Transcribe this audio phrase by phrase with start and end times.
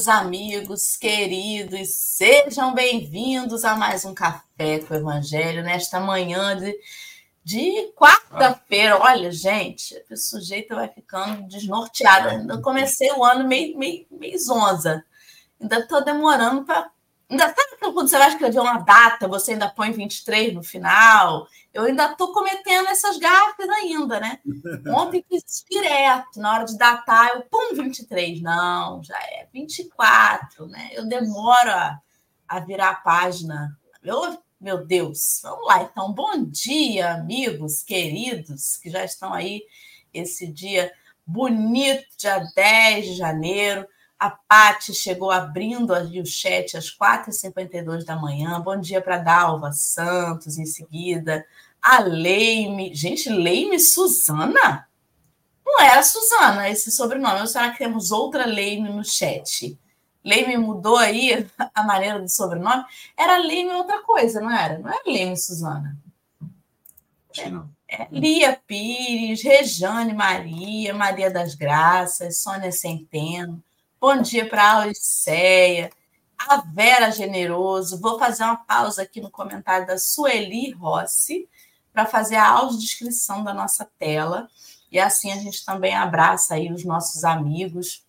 [0.00, 1.90] meus amigos queridos.
[1.90, 6.74] Sejam bem-vindos a mais um Café com o Evangelho nesta manhã de,
[7.44, 8.98] de quarta-feira.
[8.98, 12.50] Olha, gente, o sujeito vai ficando desnorteado.
[12.50, 15.04] Eu comecei o ano meio, meio, meio zonza.
[15.60, 16.90] Ainda estou demorando para
[17.28, 21.46] Ainda sabe quando você vai escrever uma data, você ainda põe 23 no final?
[21.72, 24.40] Eu ainda estou cometendo essas gafas ainda, né?
[24.88, 28.42] Ontem fiz direto, na hora de datar, eu pum, 23.
[28.42, 30.90] Não, já é 24, né?
[30.92, 32.00] Eu demoro a,
[32.48, 33.78] a virar a página.
[34.02, 35.82] Meu, meu Deus, vamos lá.
[35.82, 39.62] Então, bom dia, amigos queridos, que já estão aí
[40.12, 40.92] esse dia
[41.24, 43.86] bonito, dia 10 de janeiro.
[44.20, 48.60] A Pati chegou abrindo ali o chat às 4h52 da manhã.
[48.60, 51.42] Bom dia para Dalva Santos em seguida.
[51.80, 52.94] A Leime.
[52.94, 54.86] Gente, Leime Suzana?
[55.64, 57.40] Não era Suzana esse sobrenome.
[57.40, 59.78] Ou será que temos outra Leime no chat?
[60.22, 62.84] Leime mudou aí a maneira do sobrenome?
[63.16, 64.78] Era Leime outra coisa, não era?
[64.78, 65.96] Não era Leime Suzana.
[67.88, 73.64] É, é, Lia Pires, Rejane Maria, Maria das Graças, Sônia Centeno.
[74.00, 75.90] Bom dia para a Auriceia,
[76.38, 78.00] a Vera Generoso.
[78.00, 81.46] Vou fazer uma pausa aqui no comentário da Sueli Rossi
[81.92, 84.48] para fazer a audiodescrição da nossa tela.
[84.90, 88.02] E assim a gente também abraça aí os nossos amigos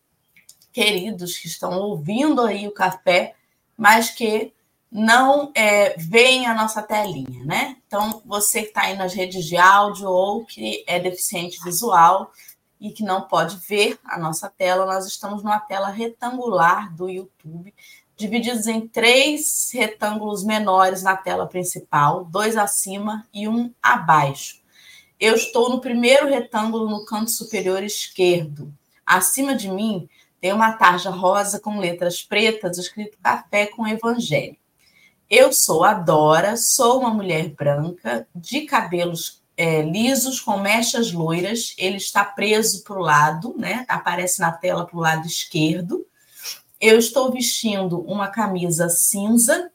[0.72, 3.36] queridos que estão ouvindo aí o café,
[3.76, 4.54] mas que
[4.90, 7.76] não é, veem a nossa telinha, né?
[7.86, 12.32] Então, você que está aí nas redes de áudio ou que é deficiente visual,
[12.82, 17.72] e que não pode ver a nossa tela, nós estamos numa tela retangular do YouTube,
[18.18, 24.60] divididos em três retângulos menores na tela principal, dois acima e um abaixo.
[25.20, 28.74] Eu estou no primeiro retângulo no canto superior esquerdo.
[29.06, 30.10] Acima de mim
[30.40, 34.58] tem uma tarja rosa com letras pretas escrito Café com Evangelho.
[35.30, 41.76] Eu sou a Dora, sou uma mulher branca, de cabelos é, lisos com mechas loiras.
[41.78, 43.86] Ele está preso para o lado, né?
[43.88, 46.04] Aparece na tela para o lado esquerdo.
[46.80, 49.72] Eu estou vestindo uma camisa cinza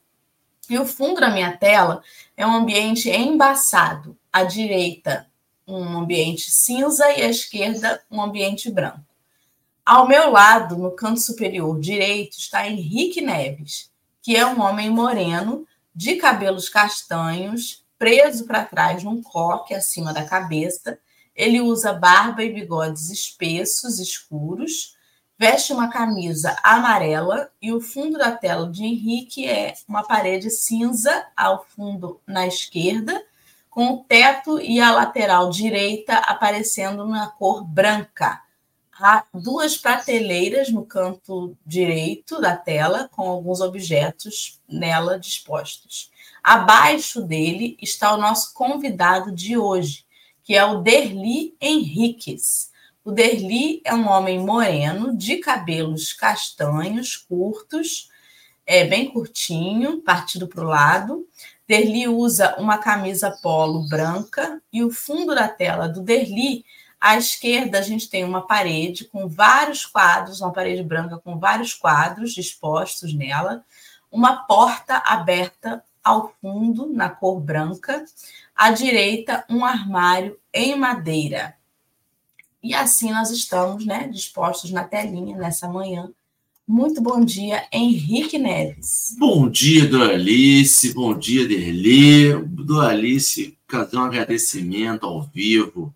[0.68, 2.02] e o fundo da minha tela
[2.36, 4.18] é um ambiente embaçado.
[4.32, 5.28] À direita,
[5.68, 9.06] um ambiente cinza e à esquerda, um ambiente branco.
[9.84, 13.88] Ao meu lado, no canto superior direito, está Henrique Neves,
[14.20, 15.64] que é um homem moreno,
[15.94, 20.98] de cabelos castanhos, preso para trás num coque acima da cabeça.
[21.34, 24.96] Ele usa barba e bigodes espessos, escuros,
[25.38, 31.26] veste uma camisa amarela e o fundo da tela de Henrique é uma parede cinza
[31.36, 33.22] ao fundo na esquerda,
[33.68, 38.40] com o teto e a lateral direita aparecendo na cor branca.
[38.98, 46.10] Há duas prateleiras no canto direito da tela, com alguns objetos nela dispostos.
[46.46, 50.06] Abaixo dele está o nosso convidado de hoje,
[50.44, 52.70] que é o Derli Henriques.
[53.04, 58.12] O Derli é um homem moreno, de cabelos castanhos, curtos,
[58.64, 61.26] é bem curtinho, partido para o lado.
[61.66, 66.64] Derli usa uma camisa polo branca e o fundo da tela do Derli,
[67.00, 71.74] à esquerda, a gente tem uma parede com vários quadros, uma parede branca com vários
[71.74, 73.64] quadros dispostos nela,
[74.12, 78.04] uma porta aberta ao fundo, na cor branca,
[78.54, 81.56] à direita, um armário em madeira.
[82.62, 86.08] E assim nós estamos, né, dispostos na telinha nessa manhã.
[86.66, 89.16] Muito bom dia, Henrique Neves.
[89.18, 90.94] Bom dia, Doralice.
[90.94, 92.34] Bom dia, Derli.
[92.44, 95.92] Doralice, cadê um agradecimento ao vivo?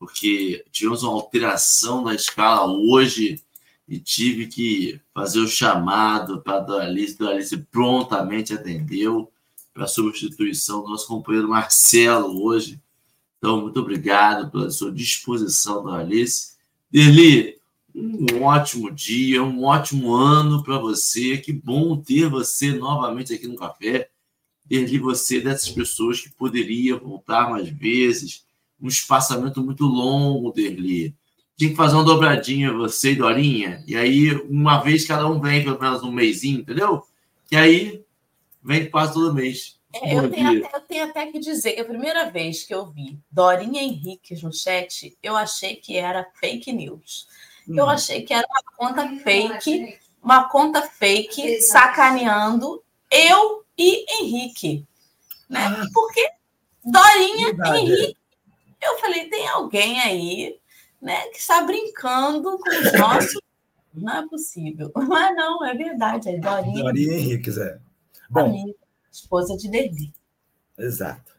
[0.00, 3.40] Porque tivemos uma alteração na escala hoje
[3.88, 7.18] e tive que fazer o chamado para a Doralice.
[7.18, 9.30] Doralice prontamente atendeu
[9.74, 12.80] para a substituição do nosso companheiro Marcelo hoje.
[13.38, 16.54] Então, muito obrigado pela sua disposição, Alice.
[16.90, 17.58] Derli,
[17.92, 21.36] um ótimo dia, um ótimo ano para você.
[21.38, 24.08] Que bom ter você novamente aqui no café.
[24.64, 28.44] Derli, você é dessas pessoas que poderia voltar mais vezes.
[28.80, 31.14] Um espaçamento muito longo, Derli.
[31.56, 33.82] Tinha que fazer uma dobradinha, você e Dorinha.
[33.86, 37.02] E aí, uma vez cada um vem, pelo menos um mêsinho, entendeu?
[37.50, 38.03] E aí,
[38.64, 39.78] vem quase todo mês.
[40.02, 43.20] É, eu, tenho até, eu, tenho até, que dizer, a primeira vez que eu vi
[43.30, 47.28] Dorinha Henrique no chat, eu achei que era fake news.
[47.68, 47.78] Hum.
[47.78, 54.84] Eu achei que era uma conta fake, uma conta fake sacaneando eu e Henrique.
[55.48, 55.64] Né?
[55.64, 55.86] Ah.
[55.92, 56.28] Porque
[56.84, 57.78] Dorinha Verdade.
[57.78, 58.16] Henrique,
[58.82, 60.58] eu falei, tem alguém aí
[61.00, 63.40] né, que está brincando com os nossos
[63.94, 64.90] Não é possível.
[65.08, 66.30] Mas não, é verdade.
[66.30, 66.82] É Dorinha.
[66.82, 67.78] Dorinha Henriques, é.
[68.28, 68.74] Bom, amiga,
[69.10, 70.12] esposa de Derli.
[70.78, 71.32] Exato.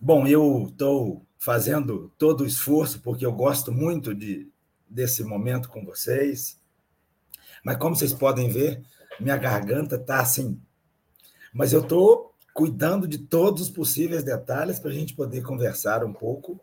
[0.00, 4.48] Bom, eu estou fazendo todo o esforço, porque eu gosto muito de,
[4.88, 6.58] desse momento com vocês.
[7.64, 8.82] Mas como vocês podem ver,
[9.18, 10.60] minha garganta está assim.
[11.52, 16.12] Mas eu estou cuidando de todos os possíveis detalhes para a gente poder conversar um
[16.12, 16.60] pouco.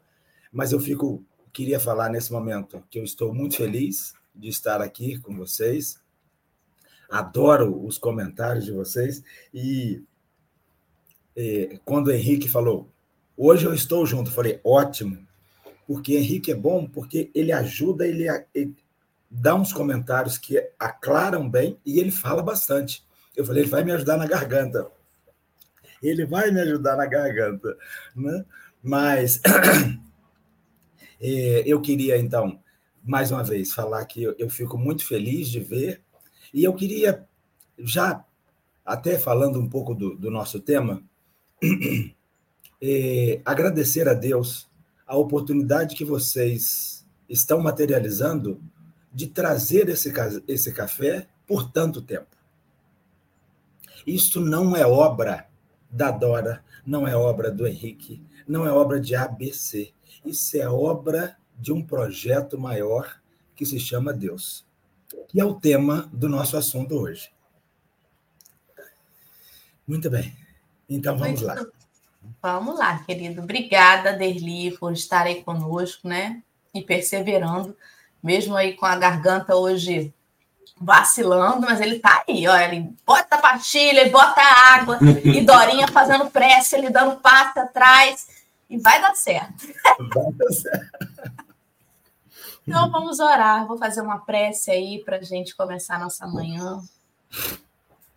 [0.51, 5.19] Mas eu fico, queria falar nesse momento que eu estou muito feliz de estar aqui
[5.19, 6.00] com vocês.
[7.09, 9.24] Adoro os comentários de vocês.
[9.54, 10.04] E
[11.36, 12.92] eh, quando o Henrique falou,
[13.36, 15.25] hoje eu estou junto, eu falei, ótimo,
[15.86, 18.75] porque Henrique é bom, porque ele ajuda, ele, ele
[19.30, 23.06] dá uns comentários que aclaram bem e ele fala bastante.
[23.36, 24.92] Eu falei, ele vai me ajudar na garganta.
[26.01, 27.77] Ele vai me ajudar na garganta.
[28.15, 28.45] Né?
[28.81, 29.42] Mas
[31.21, 32.60] é, eu queria, então,
[33.03, 36.01] mais uma vez, falar que eu, fico muito feliz de ver,
[36.54, 37.28] e eu queria,
[37.78, 38.24] já
[38.86, 41.04] até falando um pouco do, do nosso tema,
[42.82, 44.70] é, agradecer a Deus
[45.06, 48.62] a oportunidade que vocês estão materializando
[49.12, 50.14] de trazer esse,
[50.48, 52.38] esse café por tanto tempo.
[54.06, 55.48] Isso não é obra
[55.90, 59.92] da Dora, não é obra do Henrique, não é obra de ABC.
[60.26, 63.20] Isso é obra de um projeto maior
[63.56, 64.66] que se chama Deus,
[65.27, 67.30] que é o tema do nosso assunto hoje.
[69.88, 70.36] Muito bem.
[70.89, 71.56] Então vamos lá.
[72.42, 73.42] Vamos lá, querido.
[73.42, 76.42] Obrigada, Derli, por estar aí conosco, né?
[76.74, 77.75] E perseverando,
[78.21, 80.13] mesmo aí com a garganta hoje
[80.80, 82.57] vacilando, mas ele tá aí, ó.
[82.57, 87.60] Ele bota a pastilha, ele bota a água, e Dorinha fazendo pressa, ele dando passo
[87.60, 88.27] atrás,
[88.69, 89.68] e vai dar certo.
[90.13, 91.37] Vai dar certo.
[92.68, 93.66] Então vamos orar.
[93.66, 96.84] Vou fazer uma prece aí para a gente começar nossa manhã.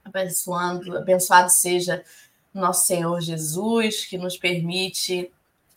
[0.05, 2.05] Abençoando, abençoado seja
[2.52, 5.31] nosso Senhor Jesus, que nos permite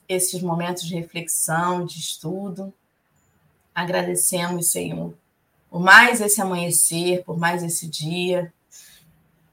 [0.09, 2.73] esses momentos de reflexão, de estudo.
[3.75, 5.13] Agradecemos, Senhor,
[5.69, 8.51] por mais esse amanhecer, por mais esse dia,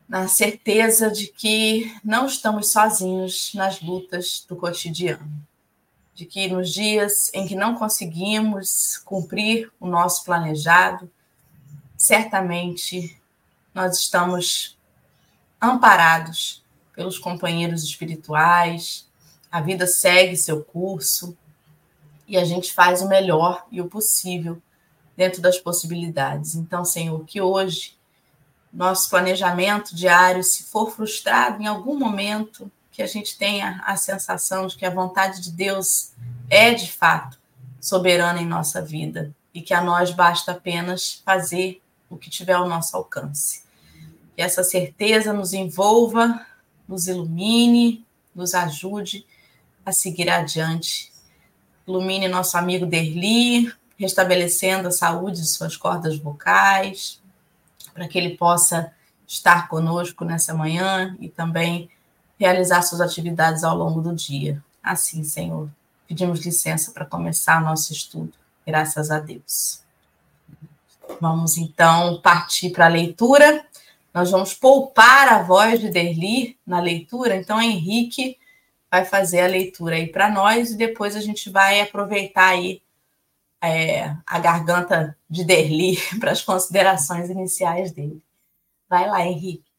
[0.08, 5.30] na certeza de que não estamos sozinhos nas lutas do cotidiano.
[6.14, 11.10] De que nos dias em que não conseguimos cumprir o nosso planejado,
[11.96, 13.20] certamente
[13.74, 14.78] nós estamos
[15.60, 16.64] amparados
[16.94, 19.08] pelos companheiros espirituais,
[19.50, 21.36] a vida segue seu curso
[22.26, 24.60] e a gente faz o melhor e o possível
[25.16, 26.54] dentro das possibilidades.
[26.54, 27.98] Então, Senhor, que hoje
[28.72, 32.70] nosso planejamento diário, se for frustrado em algum momento,
[33.00, 36.12] que a gente tenha a sensação de que a vontade de Deus
[36.50, 37.40] é de fato
[37.80, 41.80] soberana em nossa vida e que a nós basta apenas fazer
[42.10, 43.64] o que tiver ao nosso alcance.
[44.36, 46.44] Que essa certeza nos envolva,
[46.86, 48.04] nos ilumine,
[48.34, 49.24] nos ajude
[49.82, 51.10] a seguir adiante.
[51.88, 57.18] Ilumine nosso amigo Derli, restabelecendo a saúde de suas cordas vocais,
[57.94, 58.92] para que ele possa
[59.26, 61.88] estar conosco nessa manhã e também
[62.40, 64.64] realizar suas atividades ao longo do dia.
[64.82, 65.68] Assim, Senhor,
[66.08, 68.32] pedimos licença para começar nosso estudo.
[68.66, 69.82] Graças a Deus.
[71.20, 73.62] Vamos então partir para a leitura.
[74.14, 78.38] Nós vamos poupar a voz de Derli na leitura, então Henrique
[78.90, 82.82] vai fazer a leitura aí para nós e depois a gente vai aproveitar aí
[83.62, 88.20] é, a garganta de Derli para as considerações iniciais dele.
[88.88, 89.70] Vai lá, Henrique.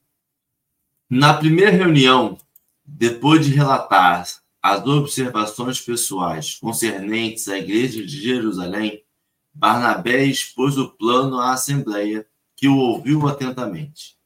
[1.10, 2.38] Na primeira reunião,
[2.86, 4.28] depois de relatar
[4.62, 9.04] as observações pessoais concernentes à Igreja de Jerusalém,
[9.54, 14.18] Barnabé expôs o plano à Assembleia, que o ouviu atentamente.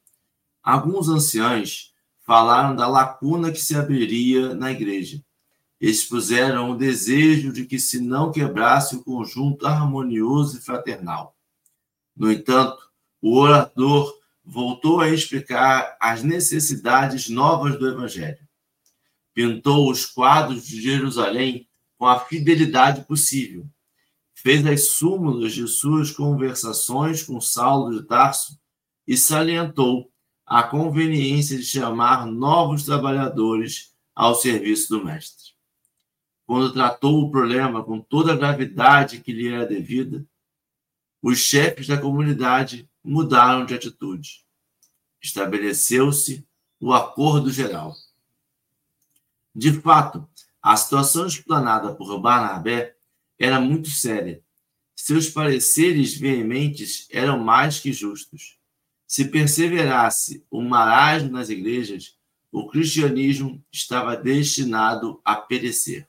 [0.62, 1.94] Alguns anciãos
[2.26, 5.24] falaram da lacuna que se abriria na igreja
[5.80, 11.36] expuseram o desejo de que se não quebrasse o conjunto harmonioso e fraternal.
[12.16, 12.78] No entanto,
[13.22, 18.45] o orador voltou a explicar as necessidades novas do Evangelho.
[19.36, 23.70] Pintou os quadros de Jerusalém com a fidelidade possível.
[24.34, 28.60] Fez as súmulas de suas conversações com Saulo de Tarso
[29.08, 30.12] e salientou
[30.44, 35.56] a conveniência de chamar novos trabalhadores ao serviço do Mestre
[36.46, 40.26] quando tratou o problema com toda a gravidade que lhe era devida,
[41.22, 44.46] os chefes da comunidade mudaram de atitude.
[45.22, 46.48] Estabeleceu-se
[46.80, 47.96] o acordo geral.
[49.56, 50.28] De fato,
[50.62, 52.96] a situação explanada por Barnabé
[53.40, 54.44] era muito séria
[54.96, 58.58] seus pareceres veementes eram mais que justos.
[59.06, 62.16] Se perseverasse o marasmo nas igrejas,
[62.52, 66.08] o cristianismo estava destinado a perecer.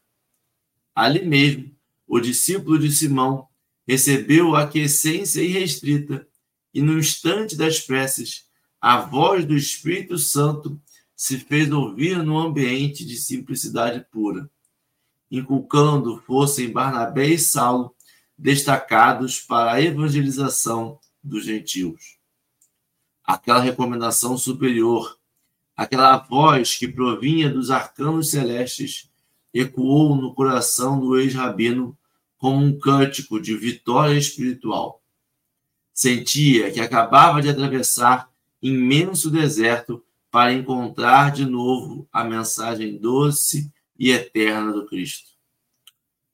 [0.95, 1.76] Ali mesmo,
[2.07, 3.49] o discípulo de Simão
[3.87, 6.26] recebeu a aquiescência irrestrita
[6.73, 8.47] e, no instante das preces,
[8.81, 10.81] a voz do Espírito Santo
[11.16, 14.50] se fez ouvir no ambiente de simplicidade pura,
[15.30, 17.94] inculcando força em Barnabé e Saulo,
[18.38, 22.18] destacados para a evangelização dos gentios.
[23.25, 25.18] Aquela recomendação superior,
[25.75, 29.11] aquela voz que provinha dos arcanos celestes,
[29.54, 31.96] ecoou no coração do ex-rabino
[32.37, 35.02] como um cântico de vitória espiritual.
[35.94, 38.30] Sentia que acabava de atravessar
[38.61, 40.04] imenso deserto
[40.37, 45.31] para encontrar de novo a mensagem doce e eterna do Cristo.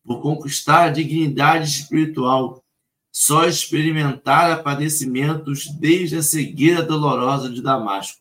[0.05, 2.65] Por conquistar a dignidade espiritual,
[3.13, 8.21] só experimentara padecimentos desde a cegueira dolorosa de Damasco,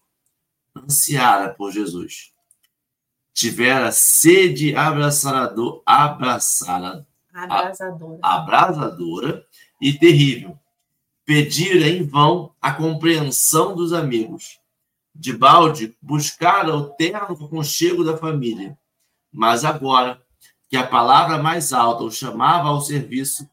[0.77, 2.31] ansiara por Jesus.
[3.33, 8.19] Tivera sede abraçador, abraçada, abrasadora.
[8.21, 9.47] abrasadora
[9.81, 10.59] e terrível.
[11.25, 14.60] Pedira em vão a compreensão dos amigos.
[15.13, 18.77] De balde, buscara o terno conchego da família.
[19.31, 20.21] Mas agora
[20.69, 23.49] que a palavra mais alta o chamava ao serviço,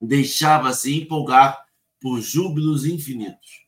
[0.00, 1.66] deixava-se empolgar
[2.00, 3.66] por júbilos infinitos.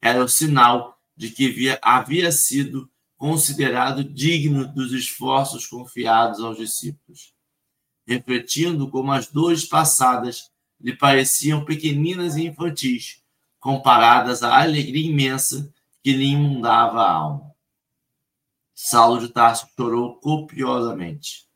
[0.00, 7.34] Era o sinal de que havia, havia sido considerado digno dos esforços confiados aos discípulos
[8.08, 13.22] refletindo como as dores passadas lhe pareciam pequeninas e infantis,
[13.60, 15.70] comparadas à alegria imensa
[16.02, 17.48] que lhe inundava a alma.
[18.74, 21.46] Saulo de Tarso chorou copiosamente,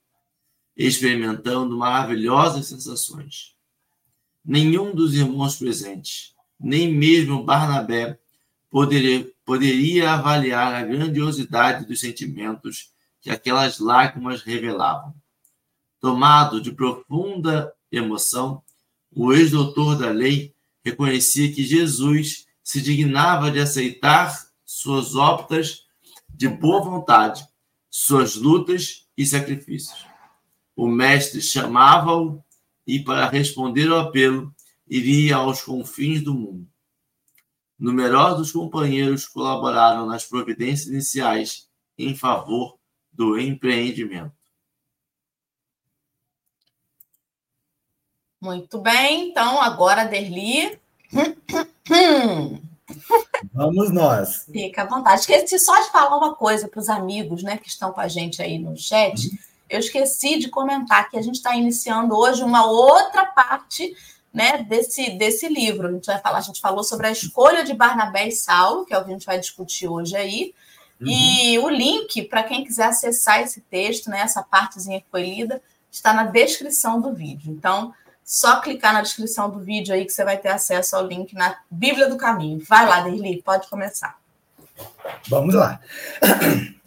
[0.77, 3.55] experimentando maravilhosas sensações.
[4.45, 8.19] Nenhum dos irmãos presentes, nem mesmo Barnabé,
[8.69, 15.15] poderia, poderia avaliar a grandiosidade dos sentimentos que aquelas lágrimas revelavam.
[16.01, 18.63] Tomado de profunda emoção,
[19.15, 20.53] o ex-doutor da lei
[20.85, 25.87] reconhecia que Jesus se dignava de aceitar suas óptas
[26.29, 27.47] de boa vontade,
[27.91, 30.07] suas lutas e sacrifícios.
[30.75, 32.43] O mestre chamava-o
[32.87, 34.55] e, para responder ao apelo,
[34.87, 36.67] iria aos confins do mundo.
[37.79, 42.79] Numerosos companheiros colaboraram nas providências iniciais em favor
[43.13, 44.33] do empreendimento.
[48.41, 50.82] Muito bem, então agora, Derli.
[53.53, 54.45] Vamos nós.
[54.51, 55.21] Fica à vontade.
[55.21, 58.43] Esqueci só de falar uma coisa para os amigos né, que estão com a gente
[58.43, 59.27] aí no chat.
[59.27, 59.39] Uhum.
[59.69, 63.95] Eu esqueci de comentar que a gente está iniciando hoje uma outra parte
[64.33, 65.89] né, desse, desse livro.
[65.89, 68.95] A gente vai falar, a gente falou sobre a escolha de Barnabé e Saulo, que
[68.95, 70.55] é o que a gente vai discutir hoje aí.
[71.01, 71.09] Uhum.
[71.09, 75.63] E o link para quem quiser acessar esse texto, né, essa partezinha que foi lida,
[75.91, 77.53] está na descrição do vídeo.
[77.53, 77.93] Então,
[78.33, 81.55] só clicar na descrição do vídeo aí que você vai ter acesso ao link na
[81.71, 82.65] Bíblia do Caminho.
[82.67, 84.19] Vai lá, Derli, pode começar.
[85.29, 85.79] Vamos lá.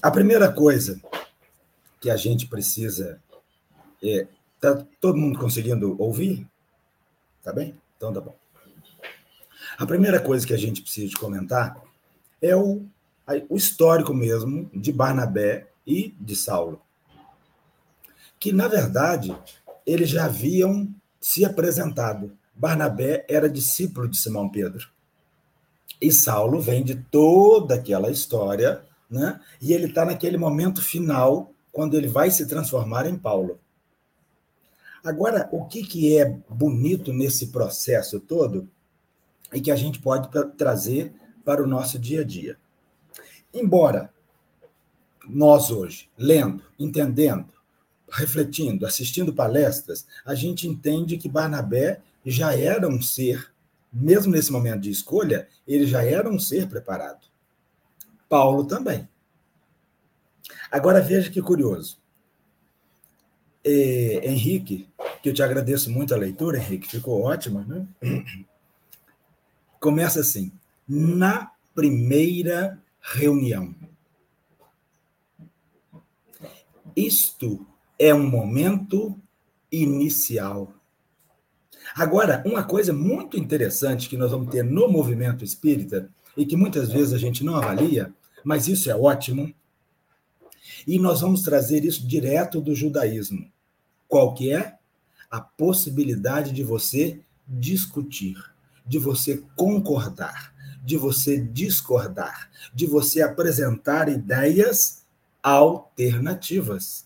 [0.02, 1.00] A primeira coisa
[2.02, 3.22] que a gente precisa.
[4.04, 4.26] É,
[4.60, 6.48] tá todo mundo conseguindo ouvir?
[7.44, 7.80] Tá bem?
[7.96, 8.36] Então tá bom.
[9.78, 11.80] A primeira coisa que a gente precisa de comentar
[12.42, 12.84] é o,
[13.48, 16.82] o histórico mesmo de Barnabé e de Saulo.
[18.40, 19.38] Que, na verdade,
[19.86, 20.92] eles já haviam
[21.26, 22.38] se apresentado.
[22.54, 24.88] Barnabé era discípulo de Simão Pedro.
[26.00, 29.42] E Saulo vem de toda aquela história, né?
[29.60, 33.60] e ele está naquele momento final, quando ele vai se transformar em Paulo.
[35.04, 38.70] Agora, o que, que é bonito nesse processo todo
[39.52, 41.12] e que a gente pode trazer
[41.44, 42.56] para o nosso dia a dia?
[43.52, 44.14] Embora
[45.28, 47.55] nós hoje, lendo, entendendo,
[48.16, 53.52] refletindo, assistindo palestras, a gente entende que Barnabé já era um ser,
[53.92, 57.26] mesmo nesse momento de escolha, ele já era um ser preparado.
[58.30, 59.08] Paulo também.
[60.72, 62.00] Agora veja que curioso.
[63.64, 64.88] É, Henrique,
[65.22, 67.86] que eu te agradeço muito a leitura, Henrique, ficou ótima, né?
[69.80, 70.52] Começa assim:
[70.88, 73.76] na primeira reunião.
[76.96, 77.66] Isto
[77.98, 79.18] é um momento
[79.72, 80.74] inicial.
[81.96, 86.92] Agora, uma coisa muito interessante que nós vamos ter no movimento espírita, e que muitas
[86.92, 89.54] vezes a gente não avalia, mas isso é ótimo,
[90.86, 93.50] e nós vamos trazer isso direto do judaísmo.
[94.08, 94.78] Qual que é?
[95.36, 98.38] a possibilidade de você discutir,
[98.86, 105.04] de você concordar, de você discordar, de você apresentar ideias
[105.44, 107.05] alternativas.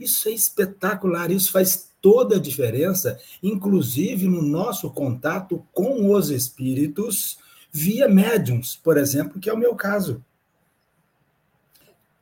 [0.00, 7.38] Isso é espetacular, isso faz toda a diferença, inclusive no nosso contato com os espíritos
[7.70, 10.24] via médiums, por exemplo, que é o meu caso.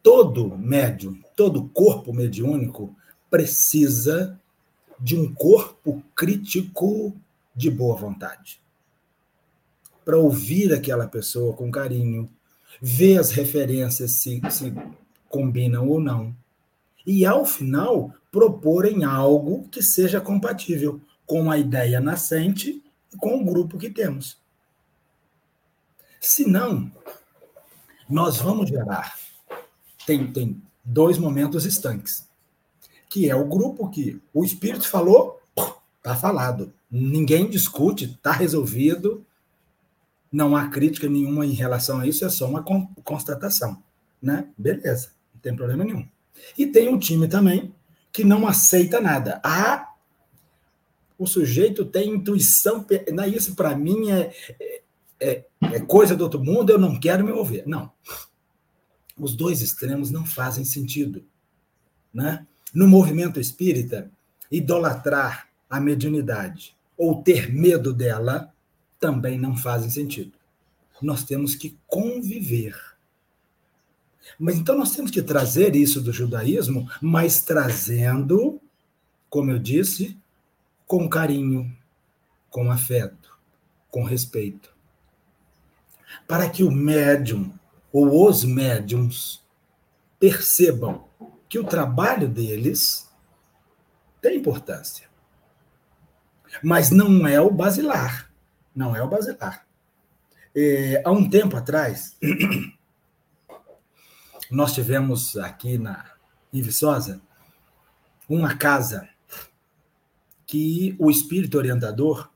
[0.02, 2.94] Todo médium, todo corpo mediúnico
[3.30, 4.38] precisa
[5.00, 7.14] de um corpo crítico
[7.54, 8.61] de boa vontade.
[10.04, 12.28] Para ouvir aquela pessoa com carinho,
[12.80, 14.73] ver as referências se, se
[15.28, 16.35] combinam ou não.
[17.08, 23.44] E, ao final, proporem algo que seja compatível com a ideia nascente e com o
[23.46, 24.36] grupo que temos.
[26.20, 26.92] Se não,
[28.06, 29.18] nós vamos gerar.
[30.04, 32.28] Tem, tem dois momentos estanques,
[33.08, 35.40] que é o grupo que o espírito falou,
[35.96, 36.74] está falado.
[36.90, 39.24] Ninguém discute, está resolvido.
[40.30, 42.62] Não há crítica nenhuma em relação a isso, é só uma
[43.02, 43.82] constatação.
[44.20, 44.46] Né?
[44.58, 46.06] Beleza, não tem problema nenhum.
[46.57, 47.75] E tem um time também
[48.12, 49.40] que não aceita nada.
[49.45, 49.95] Ah,
[51.18, 52.87] o sujeito tem intuição.
[53.33, 54.33] Isso, para mim, é,
[55.21, 57.64] é, é coisa do outro mundo, eu não quero me envolver.
[57.66, 57.90] Não.
[59.16, 61.25] Os dois extremos não fazem sentido.
[62.14, 62.47] Né?
[62.73, 64.11] No movimento espírita,
[64.50, 68.52] idolatrar a mediunidade ou ter medo dela
[68.99, 70.33] também não fazem sentido.
[71.00, 72.75] Nós temos que conviver.
[74.38, 78.60] Mas então nós temos que trazer isso do judaísmo, mas trazendo,
[79.30, 80.17] como eu disse,
[80.86, 81.73] com carinho,
[82.50, 83.36] com afeto,
[83.91, 84.78] com respeito
[86.26, 87.52] para que o médium
[87.93, 89.43] ou os médiums
[90.19, 91.04] percebam
[91.49, 93.08] que o trabalho deles
[94.21, 95.08] tem importância.
[96.62, 98.30] Mas não é o basilar.
[98.75, 99.67] Não é o basilar.
[100.54, 102.17] É, há um tempo atrás,
[104.54, 106.04] nós tivemos aqui na,
[106.52, 107.21] em Viçosa
[108.28, 109.08] uma casa
[110.47, 112.30] que o espírito orientador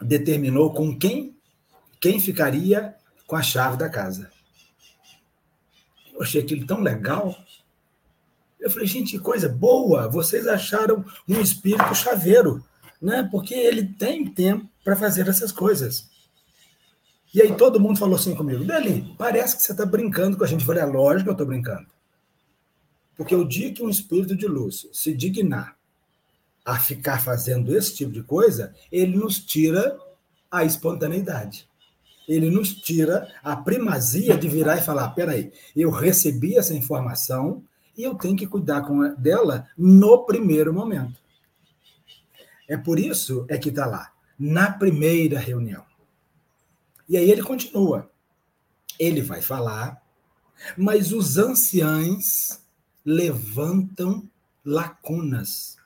[0.00, 1.34] determinou com quem
[2.04, 2.94] quem ficaria
[3.26, 4.30] com a chave da casa.
[6.12, 7.34] Eu achei aquilo tão legal.
[8.60, 10.06] Eu falei, gente, coisa boa!
[10.06, 12.62] Vocês acharam um espírito chaveiro,
[13.00, 13.26] né?
[13.30, 16.10] Porque ele tem tempo para fazer essas coisas.
[17.34, 20.46] E aí todo mundo falou assim comigo, Deli, parece que você está brincando com a
[20.46, 20.60] gente.
[20.60, 21.86] Eu falei, é lógico que eu estou brincando.
[23.16, 25.76] Porque o dia que um espírito de luz se dignar
[26.64, 29.98] a ficar fazendo esse tipo de coisa, ele nos tira
[30.50, 31.68] a espontaneidade
[32.28, 37.62] ele nos tira a primazia de virar e falar: peraí, eu recebi essa informação
[37.96, 41.22] e eu tenho que cuidar com dela no primeiro momento.
[42.68, 45.84] É por isso é que está lá, na primeira reunião.
[47.08, 48.10] E aí ele continua.
[48.98, 50.02] Ele vai falar,
[50.76, 52.62] mas os anciães
[53.04, 54.28] levantam
[54.64, 55.76] lacunas.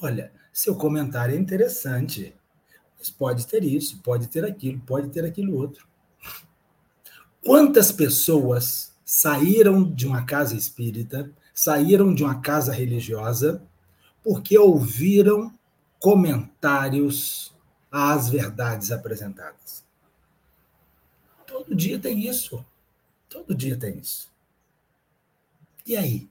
[0.00, 2.34] Olha, seu comentário é interessante
[3.10, 5.86] pode ter isso, pode ter aquilo, pode ter aquilo outro.
[7.44, 13.62] Quantas pessoas saíram de uma casa espírita, saíram de uma casa religiosa,
[14.22, 15.52] porque ouviram
[15.98, 17.53] comentários
[17.96, 19.84] às verdades apresentadas?
[21.46, 22.64] Todo dia tem isso.
[23.28, 24.28] Todo dia tem isso.
[25.86, 26.28] E aí?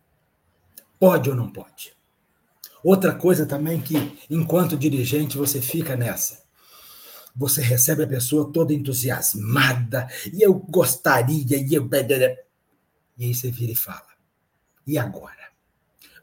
[1.00, 1.96] Pode ou não pode?
[2.84, 3.96] Outra coisa também que,
[4.30, 6.44] enquanto dirigente, você fica nessa
[7.36, 11.90] você recebe a pessoa toda entusiasmada, e eu gostaria, e eu.
[13.18, 14.06] E aí você vira e fala:
[14.86, 15.34] e agora?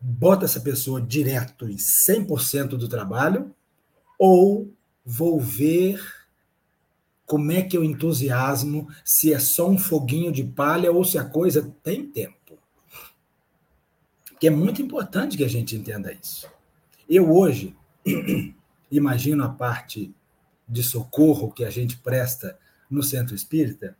[0.01, 3.55] Bota essa pessoa direto em 100% do trabalho,
[4.19, 4.73] ou
[5.05, 6.01] vou ver
[7.27, 11.25] como é que eu entusiasmo, se é só um foguinho de palha ou se a
[11.25, 12.59] coisa tem tempo.
[14.41, 16.51] Que é muito importante que a gente entenda isso.
[17.09, 17.77] Eu hoje
[18.91, 20.13] imagino a parte
[20.69, 22.59] de socorro que a gente presta
[22.91, 23.97] no centro espírita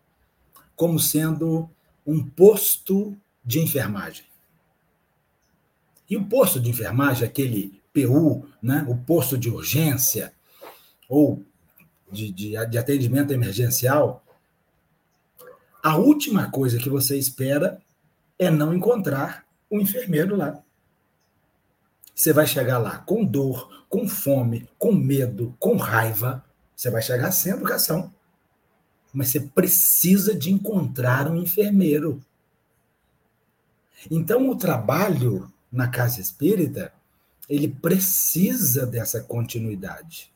[0.75, 1.69] como sendo
[2.07, 4.25] um posto de enfermagem.
[6.09, 10.33] E o posto de enfermagem, aquele PU, né, o posto de urgência
[11.11, 11.45] ou
[12.11, 14.25] de, de, de atendimento emergencial,
[15.83, 17.83] a última coisa que você espera
[18.39, 20.63] é não encontrar o um enfermeiro lá.
[22.15, 26.45] Você vai chegar lá com dor, com fome, com medo, com raiva,
[26.77, 28.13] você vai chegar sem educação.
[29.13, 32.23] Mas você precisa de encontrar um enfermeiro.
[34.11, 36.93] Então, o trabalho na casa espírita,
[37.49, 40.31] ele precisa dessa continuidade.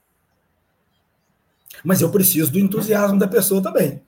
[1.83, 4.03] Mas eu preciso do entusiasmo da pessoa também.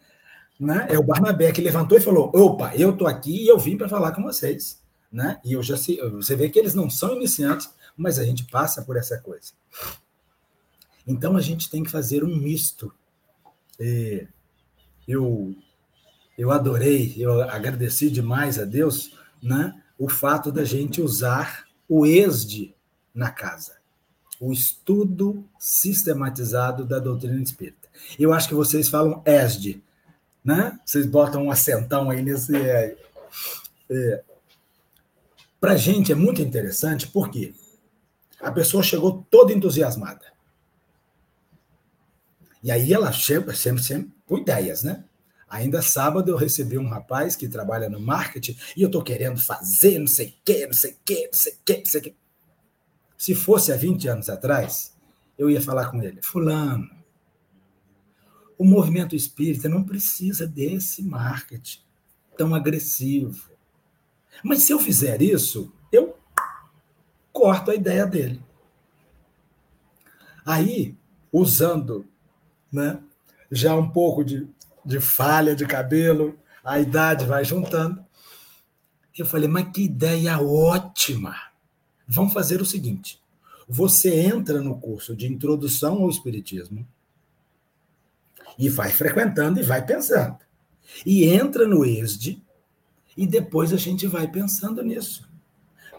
[0.58, 0.86] Né?
[0.90, 3.88] É o Barnabé que levantou e falou: opa, eu estou aqui e eu vim para
[3.88, 4.82] falar com vocês.
[5.10, 5.40] Né?
[5.44, 8.82] E eu já sei, você vê que eles não são iniciantes, mas a gente passa
[8.82, 9.52] por essa coisa.
[11.06, 12.92] Então a gente tem que fazer um misto.
[13.78, 14.26] É,
[15.06, 15.54] eu,
[16.36, 22.74] eu adorei, eu agradeci demais a Deus né, o fato da gente usar o ESD
[23.14, 23.76] na casa
[24.40, 27.88] o estudo sistematizado da doutrina espírita.
[28.18, 29.82] Eu acho que vocês falam ESD,
[30.44, 30.78] né?
[30.84, 32.54] Vocês botam um acentão aí nesse.
[32.54, 32.96] É,
[33.90, 34.22] é.
[35.58, 37.54] Para a gente é muito interessante, porque
[38.40, 40.26] a pessoa chegou toda entusiasmada.
[42.62, 45.04] E aí ela chega sempre, sempre com ideias, né?
[45.48, 49.98] Ainda sábado eu recebi um rapaz que trabalha no marketing e eu estou querendo fazer
[49.98, 52.04] não sei o quê, não sei o quê, não sei o quê, não sei o
[52.04, 52.14] quê.
[53.16, 54.96] Se fosse há 20 anos atrás,
[55.38, 56.88] eu ia falar com ele: Fulano,
[58.58, 61.80] o movimento espírita não precisa desse marketing
[62.36, 63.50] tão agressivo.
[64.44, 66.18] Mas se eu fizer isso, eu
[67.32, 68.42] corto a ideia dele.
[70.44, 70.96] Aí,
[71.32, 72.06] usando
[72.70, 73.02] né,
[73.50, 74.46] já um pouco de
[74.86, 78.06] de falha de cabelo, a idade vai juntando.
[79.18, 81.34] Eu falei, mas que ideia ótima!
[82.06, 83.20] Vamos fazer o seguinte:
[83.68, 86.86] você entra no curso de introdução ao Espiritismo
[88.58, 90.38] e vai frequentando e vai pensando.
[91.04, 92.40] E entra no ESD
[93.16, 95.28] e depois a gente vai pensando nisso.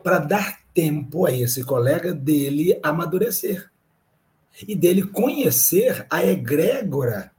[0.04, 3.70] Para dar tempo a esse colega dele amadurecer.
[4.68, 7.32] E dele conhecer a egrégora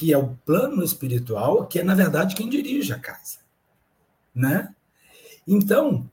[0.00, 3.38] que é o plano espiritual, que é, na verdade, quem dirige a casa.
[4.34, 4.74] Né?
[5.46, 6.10] Então,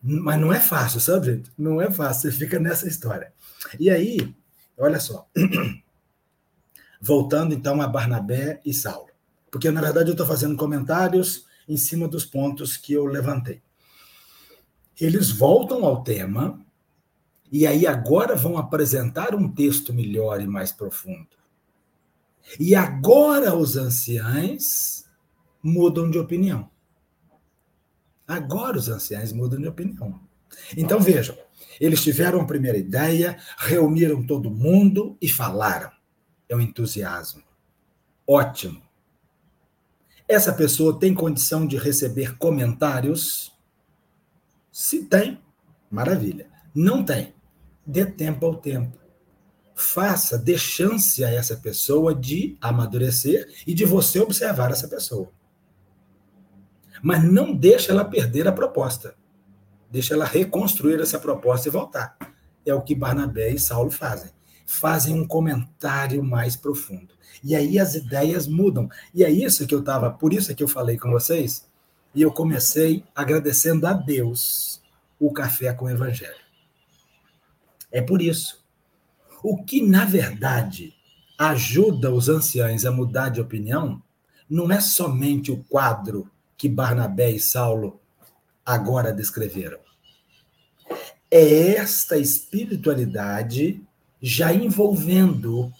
[0.00, 1.52] mas não é fácil, sabe, gente?
[1.58, 3.32] Não é fácil, você fica nessa história.
[3.80, 4.34] E aí,
[4.78, 5.28] olha só.
[7.02, 9.10] Voltando então a Barnabé e Saulo.
[9.50, 13.60] Porque, na verdade, eu estou fazendo comentários em cima dos pontos que eu levantei.
[15.00, 16.64] Eles voltam ao tema,
[17.50, 21.28] e aí agora vão apresentar um texto melhor e mais profundo.
[22.58, 25.04] E agora os anciães
[25.62, 26.70] mudam de opinião.
[28.26, 30.20] Agora os anciães mudam de opinião.
[30.76, 31.36] Então vejam,
[31.80, 35.90] eles tiveram a primeira ideia, reuniram todo mundo e falaram.
[36.48, 37.42] É um entusiasmo.
[38.26, 38.82] Ótimo.
[40.26, 43.52] Essa pessoa tem condição de receber comentários?
[44.72, 45.40] Se tem,
[45.90, 46.48] maravilha.
[46.74, 47.34] Não tem,
[47.86, 49.04] dê tempo ao tempo
[49.74, 55.28] faça, dê chance a essa pessoa de amadurecer e de você observar essa pessoa.
[57.04, 59.14] Mas não deixe ela perder a proposta.
[59.90, 62.16] Deixa ela reconstruir essa proposta e voltar.
[62.64, 64.30] É o que Barnabé e Saulo fazem.
[64.64, 67.12] Fazem um comentário mais profundo.
[67.42, 68.88] E aí as ideias mudam.
[69.12, 71.68] E é isso que eu estava, por isso que eu falei com vocês,
[72.14, 74.80] e eu comecei agradecendo a Deus
[75.20, 76.42] o café com o evangelho.
[77.92, 78.64] É por isso
[79.42, 80.94] o que, na verdade,
[81.38, 84.02] ajuda os anciães a mudar de opinião
[84.48, 88.00] não é somente o quadro que Barnabé e Saulo
[88.64, 89.78] agora descreveram.
[91.30, 93.82] É esta espiritualidade
[94.22, 95.72] já envolvendo,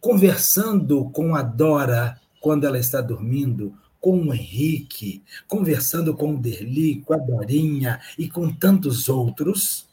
[0.00, 7.02] conversando com a Dora quando ela está dormindo, com o Henrique, conversando com o Derli,
[7.02, 9.88] com a Dorinha e com tantos outros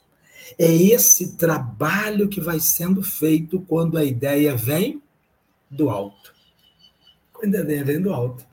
[0.58, 5.02] é esse trabalho que vai sendo feito quando a ideia vem
[5.70, 6.34] do alto.
[7.34, 8.46] Quando a ideia vem do alto.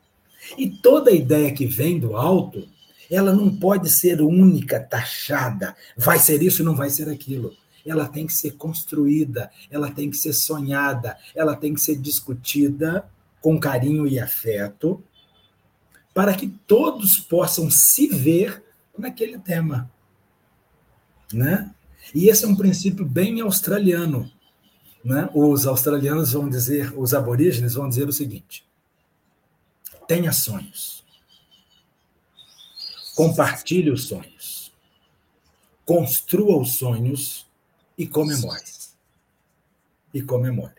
[0.56, 2.68] E toda ideia que vem do alto,
[3.10, 5.76] ela não pode ser única, taxada.
[5.96, 7.54] Vai ser isso, não vai ser aquilo.
[7.84, 13.04] Ela tem que ser construída, ela tem que ser sonhada, ela tem que ser discutida
[13.40, 15.02] com carinho e afeto,
[16.14, 18.62] para que todos possam se ver
[18.96, 19.90] naquele tema.
[21.32, 21.70] Né?
[22.14, 24.30] E esse é um princípio bem australiano.
[25.04, 25.28] Né?
[25.34, 28.64] Os australianos vão dizer, os aborígenes vão dizer o seguinte:
[30.06, 31.04] tenha sonhos,
[33.14, 34.72] compartilhe os sonhos,
[35.84, 37.46] construa os sonhos
[37.96, 38.72] e comemore.
[40.14, 40.74] E comemore.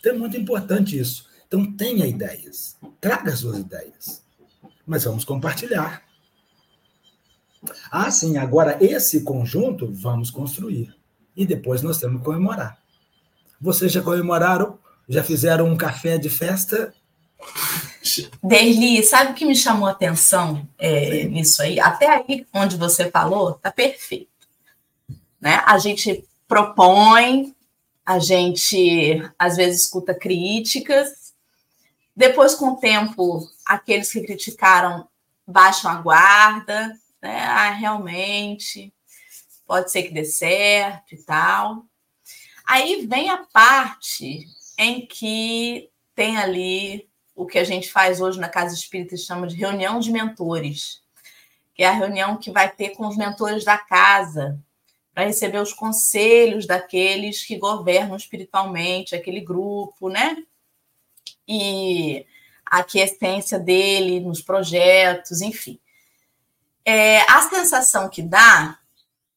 [0.00, 1.28] Então é muito importante isso.
[1.46, 4.22] Então tenha ideias, traga suas ideias,
[4.86, 6.02] mas vamos compartilhar.
[7.90, 10.94] Ah, sim, agora esse conjunto vamos construir.
[11.36, 12.78] E depois nós temos que comemorar.
[13.60, 14.78] Vocês já comemoraram?
[15.08, 16.94] Já fizeram um café de festa?
[18.42, 21.80] Derli, sabe o que me chamou a atenção é, nisso aí?
[21.80, 24.28] Até aí, onde você falou, tá perfeito.
[25.40, 25.62] né?
[25.66, 27.54] A gente propõe,
[28.04, 31.24] a gente às vezes escuta críticas,
[32.16, 35.08] depois, com o tempo, aqueles que criticaram
[35.46, 37.40] baixam a guarda, né?
[37.40, 38.92] Ah, realmente,
[39.66, 41.84] pode ser que dê certo e tal.
[42.64, 44.46] Aí vem a parte
[44.78, 49.56] em que tem ali o que a gente faz hoje na Casa Espírita chama de
[49.56, 51.02] reunião de mentores,
[51.74, 54.58] que é a reunião que vai ter com os mentores da casa,
[55.12, 60.36] para receber os conselhos daqueles que governam espiritualmente aquele grupo, né?
[61.46, 62.26] E
[62.66, 65.78] a aquiescência dele nos projetos, enfim.
[66.84, 68.78] É, a sensação que dá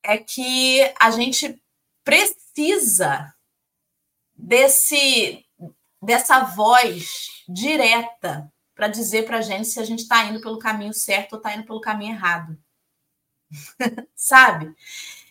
[0.04, 1.62] é que a gente
[2.04, 3.34] precisa
[4.36, 5.46] desse
[6.02, 10.94] dessa voz direta para dizer para a gente se a gente está indo pelo caminho
[10.94, 12.58] certo ou está indo pelo caminho errado.
[14.16, 14.76] Sabe?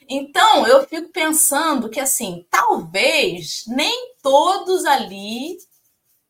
[0.09, 5.59] Então, eu fico pensando que, assim, talvez nem todos ali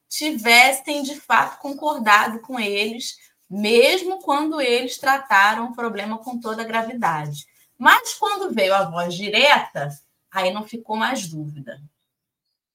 [0.08, 3.18] tivessem de fato concordado com eles,
[3.48, 7.46] mesmo quando eles trataram o problema com toda a gravidade.
[7.78, 9.90] Mas quando veio a voz direta,
[10.30, 11.80] aí não ficou mais dúvida.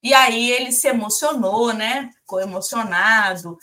[0.03, 2.09] E aí ele se emocionou, né?
[2.21, 3.57] Ficou emocionado,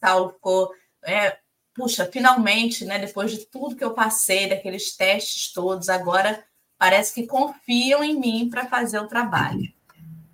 [0.00, 0.70] tal, ficou.
[1.04, 1.38] É,
[1.74, 2.98] puxa, finalmente, né?
[2.98, 6.44] Depois de tudo que eu passei, daqueles testes todos, agora
[6.78, 9.72] parece que confiam em mim para fazer o trabalho.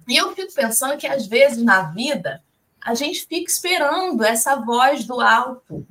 [0.08, 2.42] E eu fico pensando que às vezes na vida
[2.80, 5.86] a gente fica esperando essa voz do alto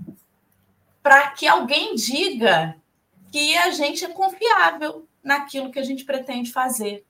[1.01, 2.75] para que alguém diga
[3.31, 7.05] que a gente é confiável naquilo que a gente pretende fazer.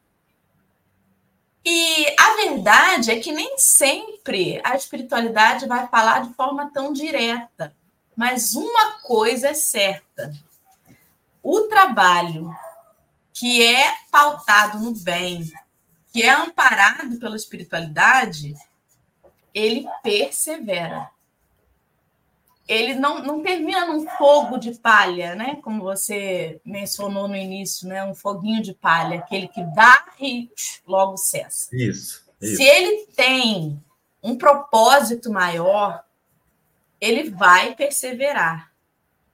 [1.65, 7.75] E a verdade é que nem sempre a espiritualidade vai falar de forma tão direta.
[8.15, 10.33] Mas uma coisa é certa:
[11.43, 12.53] o trabalho
[13.33, 15.49] que é pautado no bem,
[16.11, 18.53] que é amparado pela espiritualidade,
[19.53, 21.09] ele persevera
[22.69, 25.57] ele não, não termina num fogo de palha, né?
[25.63, 28.05] Como você mencionou no início, né?
[28.05, 30.51] Um foguinho de palha, aquele que dá e
[30.85, 31.75] logo cessa.
[31.75, 32.23] Isso.
[32.39, 32.57] isso.
[32.57, 33.83] Se ele tem
[34.21, 36.03] um propósito maior,
[37.01, 38.71] ele vai perseverar.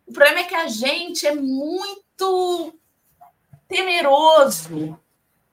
[0.07, 2.73] O problema é que a gente é muito
[3.67, 4.97] temeroso,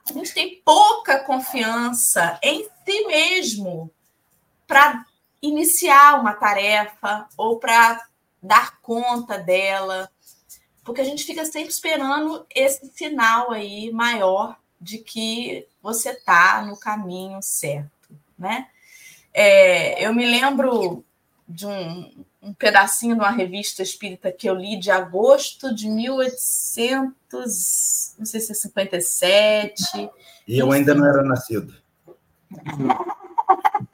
[0.08, 3.90] a gente tem pouca confiança em si mesmo
[4.68, 5.04] para
[5.42, 8.00] iniciar uma tarefa ou para
[8.40, 10.08] dar conta dela,
[10.84, 16.78] porque a gente fica sempre esperando esse sinal aí maior de que você está no
[16.78, 17.90] caminho certo,
[18.38, 18.68] né?
[19.34, 21.04] É, eu me lembro
[21.48, 28.14] de um, um pedacinho de uma revista espírita que eu li de agosto de 1800,
[28.18, 30.10] não sei se é 57.
[30.46, 31.74] E eu ainda não era nascido.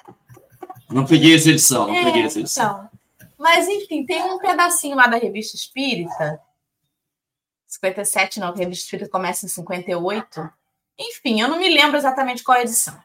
[0.91, 2.89] Não peguei essa edição, não é, peguei essa edição.
[2.89, 2.99] Então,
[3.39, 6.43] mas, enfim, tem um pedacinho lá da revista Espírita.
[7.67, 10.51] 57, não, a revista Espírita começa em 58.
[10.99, 13.01] Enfim, eu não me lembro exatamente qual é a edição.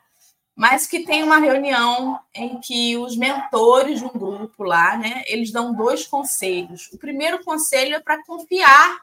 [0.56, 5.52] Mas que tem uma reunião em que os mentores de um grupo lá, né, eles
[5.52, 6.89] dão dois conselhos.
[6.91, 9.02] O primeiro conselho é para confiar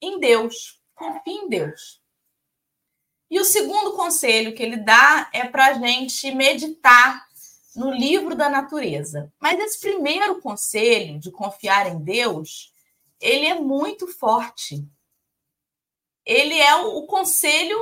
[0.00, 0.80] em Deus.
[0.94, 2.00] Confie em Deus.
[3.30, 7.25] E o segundo conselho que ele dá é para a gente meditar
[7.76, 9.32] no livro da natureza.
[9.38, 12.72] Mas esse primeiro conselho de confiar em Deus,
[13.20, 14.88] ele é muito forte.
[16.24, 17.78] Ele é o, conselho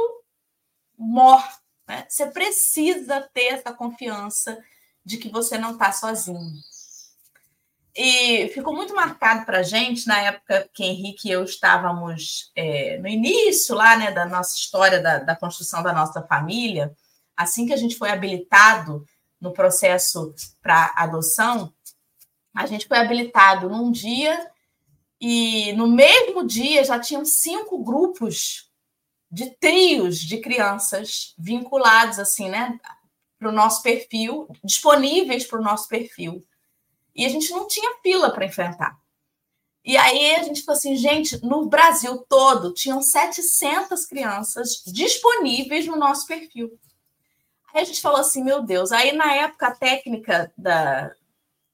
[0.99, 1.43] mor.
[1.87, 2.05] Né?
[2.09, 4.63] Você precisa ter essa confiança
[5.05, 6.53] de que você não está sozinho.
[7.97, 12.99] E ficou muito marcado para a gente na época que Henrique e eu estávamos é,
[12.99, 16.93] no início lá né, da nossa história da, da construção da nossa família.
[17.37, 19.07] Assim que a gente foi habilitado
[19.45, 21.71] no processo para adoção,
[22.55, 24.51] a gente foi habilitado num dia
[25.21, 28.71] e no mesmo dia já tinham cinco grupos
[29.31, 32.81] de trios de crianças vinculados assim, né,
[33.39, 36.43] para o nosso perfil, disponíveis para o nosso perfil.
[37.15, 38.99] E a gente não tinha fila para enfrentar.
[39.85, 45.97] E aí a gente falou assim, gente, no Brasil todo tinham 700 crianças disponíveis no
[45.97, 46.79] nosso perfil.
[47.75, 48.93] Aí a gente falou assim, meu Deus.
[48.93, 51.13] Aí, na época, a técnica da,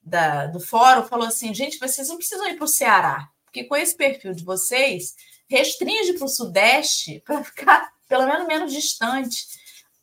[0.03, 3.77] da, do fórum falou assim: gente, vocês não precisam ir para o Ceará, porque com
[3.77, 5.15] esse perfil de vocês,
[5.47, 9.47] restringe para o Sudeste para ficar pelo menos menos distante.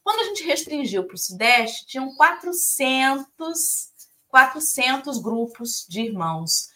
[0.03, 3.89] Quando a gente restringiu para o Sudeste, tinham 400,
[4.29, 6.69] 400 grupos de irmãos.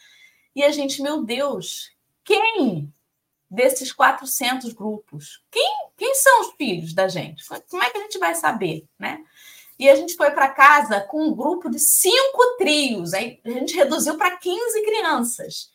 [0.54, 1.92] E a gente, meu Deus,
[2.26, 2.94] quem
[3.52, 5.44] desses 400 grupos?
[5.52, 7.44] Quem, quem são os filhos da gente?
[7.70, 9.24] Como é que a gente vai saber, né?
[9.78, 13.14] E a gente foi para casa com um grupo de cinco trios.
[13.14, 15.72] Aí a gente reduziu para 15 crianças.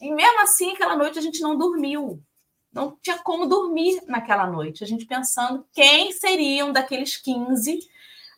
[0.00, 2.22] E mesmo assim, aquela noite a gente não dormiu.
[2.70, 4.84] Não tinha como dormir naquela noite.
[4.84, 7.80] A gente pensando quem seriam daqueles 15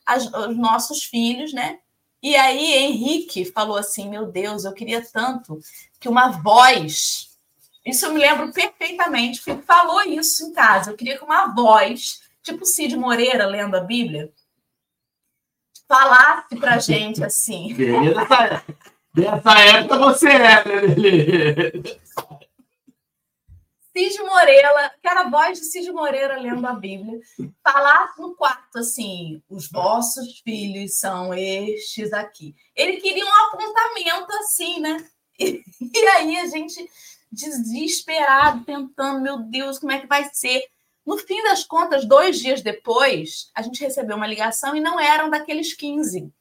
[0.05, 1.79] as, os nossos filhos, né?
[2.23, 5.59] E aí Henrique falou assim: Meu Deus, eu queria tanto
[5.99, 7.28] que uma voz.
[7.85, 10.91] Isso eu me lembro perfeitamente, porque falou isso em casa.
[10.91, 14.31] Eu queria que uma voz, tipo Cid Moreira lendo a Bíblia,
[15.87, 17.73] falasse para gente assim.
[17.75, 18.63] Dessa,
[19.13, 20.61] dessa época você é, né?
[23.91, 27.19] Cid Moreira, que era a voz de Cid Moreira lendo a Bíblia,
[27.63, 32.55] falasse no quarto assim: os vossos filhos são estes aqui.
[32.75, 35.05] Ele queria um apontamento assim, né?
[35.39, 36.89] E, e aí a gente
[37.31, 40.63] desesperado, tentando, meu Deus, como é que vai ser?
[41.05, 45.29] No fim das contas, dois dias depois, a gente recebeu uma ligação e não eram
[45.29, 46.31] daqueles 15.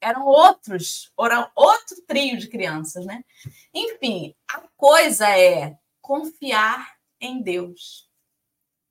[0.00, 3.24] Eram outros, era outro trio de crianças, né?
[3.72, 8.08] Enfim, a coisa é confiar em Deus.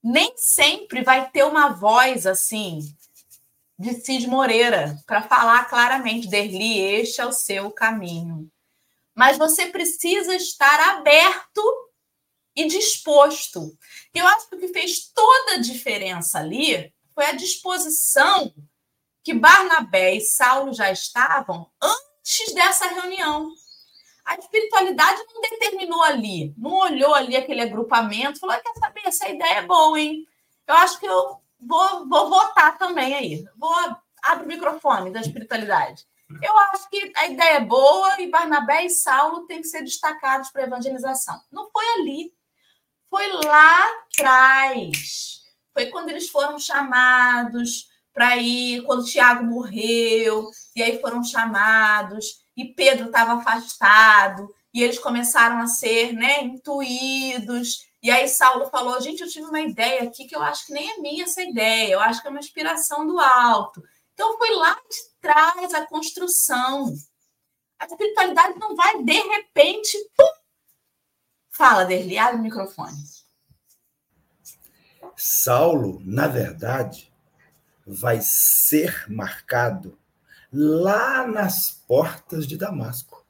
[0.03, 2.79] Nem sempre vai ter uma voz assim
[3.77, 8.49] de Cid Moreira para falar claramente, Derli, este é o seu caminho.
[9.15, 11.62] Mas você precisa estar aberto
[12.56, 13.78] e disposto.
[14.13, 18.54] Eu acho que o que fez toda a diferença ali foi a disposição
[19.24, 23.52] que Barnabé e Saulo já estavam antes dessa reunião.
[24.26, 29.60] A espiritualidade não determinou ali, não olhou ali aquele agrupamento, falou: quer saber, essa ideia
[29.60, 30.26] é boa, hein?
[30.67, 33.45] Eu acho que eu vou, vou votar também aí.
[33.58, 33.74] Vou
[34.21, 36.06] abrir o microfone da espiritualidade.
[36.41, 40.49] Eu acho que a ideia é boa e Barnabé e Saulo têm que ser destacados
[40.51, 41.39] para a evangelização.
[41.51, 42.33] Não foi ali
[43.11, 45.41] foi lá atrás.
[45.73, 52.65] Foi quando eles foram chamados para ir, quando Tiago morreu, e aí foram chamados, e
[52.73, 57.85] Pedro estava afastado, e eles começaram a ser né, intuídos.
[58.01, 60.89] E aí Saulo falou: gente, eu tive uma ideia aqui que eu acho que nem
[60.89, 63.83] é minha essa ideia, eu acho que é uma inspiração do alto.
[64.13, 66.93] Então foi lá de trás a construção.
[67.80, 70.41] A espiritualidade não vai de repente pum,
[71.52, 72.97] Fala, Derli, abre o microfone.
[75.15, 77.13] Saulo, na verdade,
[77.86, 80.00] vai ser marcado
[80.52, 83.24] lá nas portas de Damasco.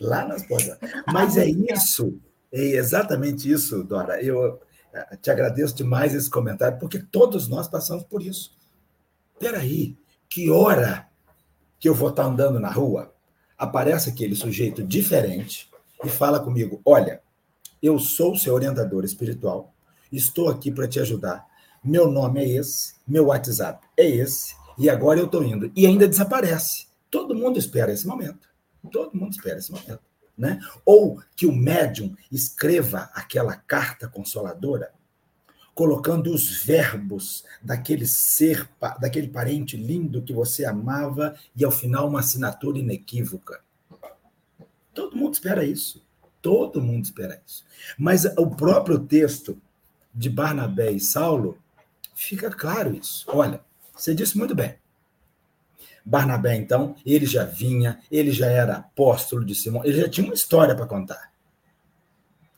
[0.00, 0.78] Lá nas portas.
[1.12, 2.20] Mas é isso,
[2.52, 4.22] é exatamente isso, Dora.
[4.22, 4.60] Eu
[4.92, 8.56] eh, te agradeço demais esse comentário, porque todos nós passamos por isso.
[9.38, 9.96] Peraí,
[10.28, 11.08] que hora
[11.78, 13.14] que eu vou estar andando na rua,
[13.56, 15.70] aparece aquele sujeito diferente,
[16.04, 17.22] e fala comigo: Olha,
[17.82, 19.74] eu sou seu orientador espiritual,
[20.10, 21.46] estou aqui para te ajudar.
[21.82, 25.70] Meu nome é esse, meu WhatsApp é esse, e agora eu estou indo.
[25.74, 26.86] E ainda desaparece.
[27.10, 28.48] Todo mundo espera esse momento.
[28.90, 30.00] Todo mundo espera esse momento.
[30.36, 30.60] Né?
[30.84, 34.92] Ou que o médium escreva aquela carta consoladora,
[35.78, 42.18] colocando os verbos daquele ser, daquele parente lindo que você amava, e ao final uma
[42.18, 43.60] assinatura inequívoca.
[44.92, 46.04] Todo mundo espera isso.
[46.42, 47.64] Todo mundo espera isso.
[47.96, 49.56] Mas o próprio texto
[50.12, 51.56] de Barnabé e Saulo
[52.12, 53.24] fica claro isso.
[53.28, 53.60] Olha,
[53.94, 54.74] você disse muito bem.
[56.04, 60.34] Barnabé, então, ele já vinha, ele já era apóstolo de Simão, ele já tinha uma
[60.34, 61.30] história para contar.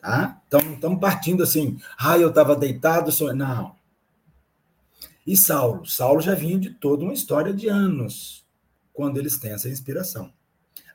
[0.01, 0.41] Tá?
[0.47, 3.33] Então, não estamos partindo assim, ah, eu estava deitado, sou...
[3.35, 3.75] não.
[5.25, 5.85] E Saulo?
[5.85, 8.43] Saulo já vinha de toda uma história de anos,
[8.91, 10.33] quando eles têm essa inspiração.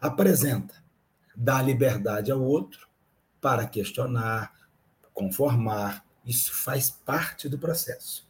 [0.00, 0.74] Apresenta
[1.36, 2.88] dá liberdade ao outro
[3.40, 4.54] para questionar,
[5.12, 6.04] conformar.
[6.24, 8.26] Isso faz parte do processo.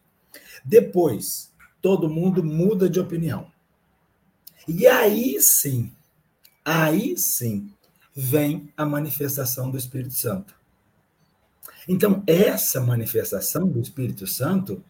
[0.64, 3.50] Depois, todo mundo muda de opinião.
[4.66, 5.92] E aí sim,
[6.64, 7.72] aí sim,
[8.14, 10.56] vem a manifestação do Espírito Santo.
[11.88, 14.82] Então, essa manifestação do Espírito Santo,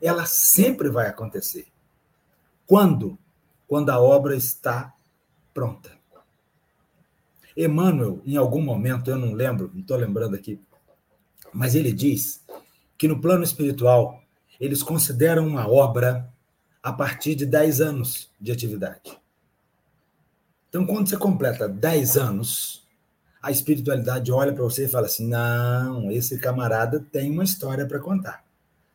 [0.00, 1.66] ela sempre vai acontecer.
[2.66, 3.18] Quando?
[3.66, 4.94] Quando a obra está
[5.52, 5.98] pronta.
[7.56, 10.60] Emmanuel, em algum momento, eu não lembro, não estou lembrando aqui,
[11.52, 12.44] mas ele diz
[12.96, 14.22] que no plano espiritual
[14.60, 16.32] eles consideram uma obra
[16.82, 19.18] a partir de 10 anos de atividade.
[20.68, 22.86] Então, quando você completa 10 anos,
[23.48, 27.98] a espiritualidade olha para você e fala assim: não, esse camarada tem uma história para
[27.98, 28.44] contar.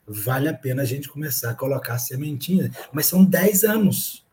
[0.07, 4.23] Vale a pena a gente começar a colocar sementinha, mas são 10 anos.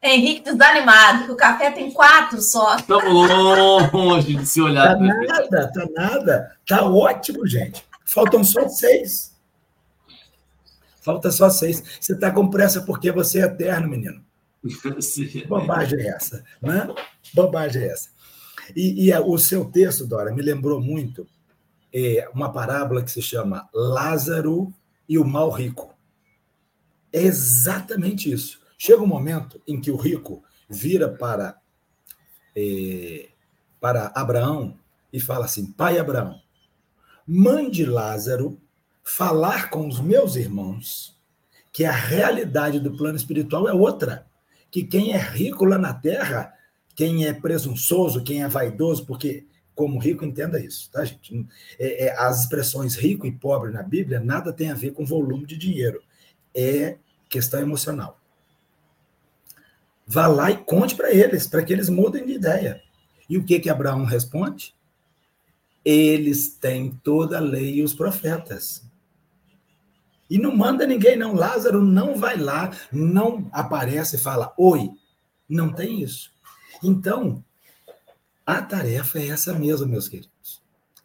[0.00, 2.76] Henrique desanimado, que o café tem quatro só.
[2.76, 4.96] Estamos longe de se olhar.
[4.96, 6.56] Tá nada, tá nada.
[6.66, 7.84] Tá ótimo, gente.
[8.04, 9.32] Faltam só seis.
[11.00, 11.82] Falta só seis.
[12.00, 14.22] Você está com pressa porque você é eterno, menino.
[15.00, 15.44] Sim.
[15.48, 16.88] Bobagem é essa, né?
[17.32, 18.10] Bobagem é essa.
[18.74, 21.26] E, e o seu texto, Dora, me lembrou muito
[21.92, 24.72] é, uma parábola que se chama Lázaro
[25.08, 25.94] e o mal rico.
[27.12, 28.60] É exatamente isso.
[28.78, 31.58] Chega um momento em que o rico vira para,
[32.56, 33.28] é,
[33.80, 34.78] para Abraão
[35.12, 36.40] e fala assim: Pai Abraão,
[37.26, 38.60] mande Lázaro
[39.04, 41.20] falar com os meus irmãos
[41.72, 44.26] que a realidade do plano espiritual é outra.
[44.70, 46.54] Que quem é rico lá na terra,
[46.94, 51.46] quem é presunçoso, quem é vaidoso, porque como rico entenda isso, tá, gente?
[51.78, 55.46] É, é, as expressões rico e pobre na Bíblia nada tem a ver com volume
[55.46, 56.02] de dinheiro.
[56.54, 58.20] É questão emocional.
[60.06, 62.82] Vá lá e conte para eles, para que eles mudem de ideia.
[63.28, 64.74] E o que que Abraão responde?
[65.84, 68.84] Eles têm toda a lei e os profetas.
[70.28, 71.34] E não manda ninguém, não.
[71.34, 74.90] Lázaro não vai lá, não aparece e fala: Oi.
[75.48, 76.32] Não tem isso.
[76.82, 77.44] Então,
[78.44, 80.60] a tarefa é essa mesmo, meus queridos.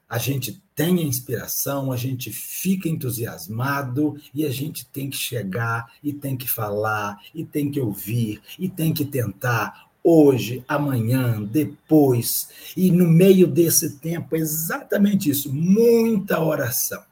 [0.09, 5.91] A gente tem a inspiração, a gente fica entusiasmado e a gente tem que chegar
[6.01, 12.47] e tem que falar e tem que ouvir e tem que tentar hoje, amanhã, depois.
[12.77, 17.03] E no meio desse tempo, exatamente isso, muita oração.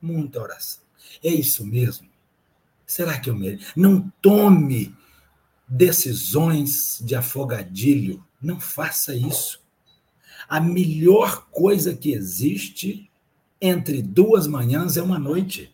[0.00, 0.82] Muita oração.
[1.24, 2.06] É isso mesmo?
[2.86, 3.72] Será que eu mereço?
[3.76, 4.94] Não tome
[5.70, 8.24] decisões de afogadilho.
[8.42, 9.62] Não faça isso.
[10.48, 13.08] A melhor coisa que existe
[13.60, 15.72] entre duas manhãs é uma noite.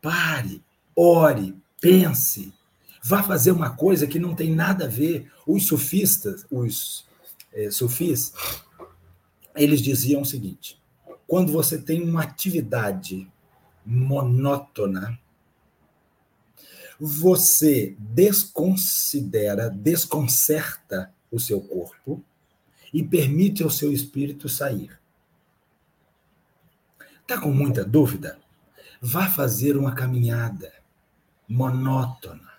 [0.00, 0.62] Pare,
[0.94, 2.54] ore, pense.
[3.02, 5.30] Vá fazer uma coisa que não tem nada a ver.
[5.46, 7.06] Os sufistas, os
[7.52, 8.32] é, sufis,
[9.54, 10.80] eles diziam o seguinte:
[11.26, 13.30] quando você tem uma atividade
[13.84, 15.18] monótona,
[16.98, 22.22] você desconsidera, desconcerta o seu corpo
[22.92, 24.98] e permite ao seu espírito sair.
[27.20, 28.38] Está com muita dúvida?
[29.00, 30.72] Vá fazer uma caminhada
[31.48, 32.50] monótona.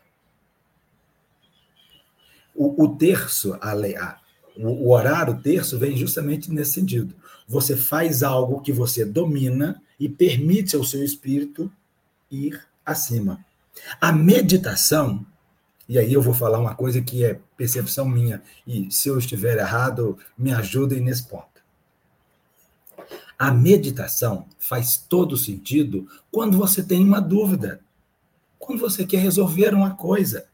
[2.54, 4.20] O, o terço, a, a,
[4.56, 7.16] o, o orar o terço vem justamente nesse sentido.
[7.48, 11.72] Você faz algo que você domina e permite ao seu espírito
[12.30, 13.44] ir acima.
[13.99, 15.25] A meditação,
[15.88, 19.57] e aí eu vou falar uma coisa que é percepção minha, e se eu estiver
[19.57, 21.57] errado, me ajudem nesse ponto.
[23.38, 27.82] A meditação faz todo sentido quando você tem uma dúvida,
[28.57, 30.47] quando você quer resolver uma coisa.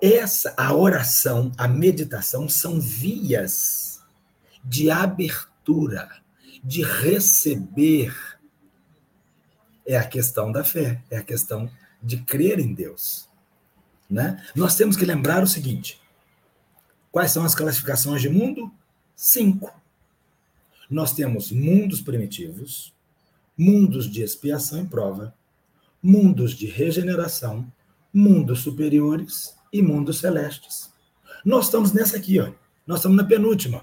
[0.00, 4.00] Essa, a oração, a meditação são vias
[4.64, 6.08] de abertura
[6.66, 8.12] de receber
[9.86, 11.70] é a questão da fé, é a questão
[12.02, 13.28] de crer em Deus.
[14.08, 14.44] Né?
[14.54, 16.00] Nós temos que lembrar o seguinte:
[17.10, 18.70] quais são as classificações de mundo?
[19.14, 19.72] Cinco.
[20.90, 22.94] Nós temos mundos primitivos,
[23.56, 25.34] mundos de expiação e prova,
[26.02, 27.70] mundos de regeneração,
[28.12, 30.92] mundos superiores e mundos celestes.
[31.44, 32.52] Nós estamos nessa aqui, ó.
[32.86, 33.82] Nós estamos na penúltima.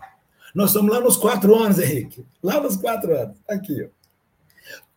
[0.56, 2.26] Nós estamos lá nos quatro anos, Henrique.
[2.42, 3.38] Lá nos quatro anos.
[3.50, 3.84] Aqui.
[3.84, 4.03] Ó.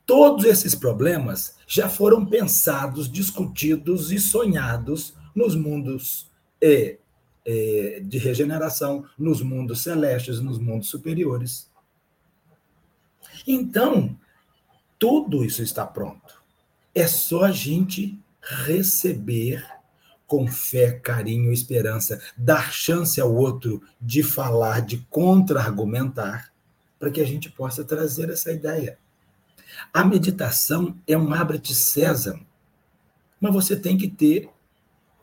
[0.07, 6.31] Todos esses problemas já foram pensados, discutidos e sonhados nos mundos
[6.63, 6.99] é,
[7.45, 11.69] é, de regeneração, nos mundos celestes, nos mundos superiores.
[13.45, 14.17] Então,
[14.99, 16.41] tudo isso está pronto.
[16.95, 19.67] É só a gente receber
[20.27, 26.53] com fé, carinho, esperança, dar chance ao outro de falar, de contra-argumentar,
[26.99, 28.99] para que a gente possa trazer essa ideia.
[29.93, 32.47] A meditação é um abre-te sésamo,
[33.41, 34.49] mas você tem que ter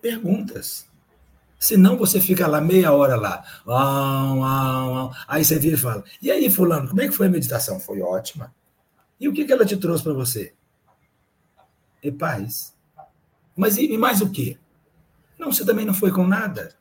[0.02, 0.88] perguntas.
[1.58, 3.44] Senão você fica lá meia hora lá.
[5.28, 7.80] Aí você vira e fala: E aí, Fulano, como é que foi a meditação?
[7.80, 8.54] Foi ótima.
[9.20, 10.54] E o que ela te trouxe para você?
[12.04, 12.76] E paz.
[13.56, 14.58] Mas e mais o quê?
[15.40, 16.76] Não, você também não foi com nada.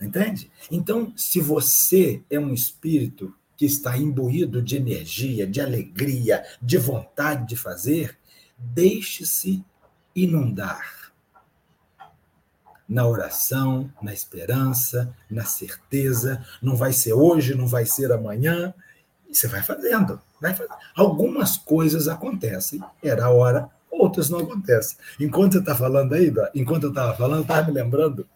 [0.00, 0.50] Entende?
[0.70, 7.46] Então, se você é um espírito que está imbuído de energia, de alegria, de vontade
[7.46, 8.18] de fazer,
[8.58, 9.64] deixe-se
[10.16, 11.12] inundar
[12.88, 16.44] na oração, na esperança, na certeza.
[16.60, 18.74] Não vai ser hoje, não vai ser amanhã.
[19.30, 20.20] Você vai fazendo.
[20.40, 20.74] Vai fazendo.
[20.96, 22.82] Algumas coisas acontecem.
[23.00, 24.98] Era a hora, outras não acontecem.
[25.20, 28.28] Enquanto você está falando aí, enquanto eu estava falando, estava me lembrando.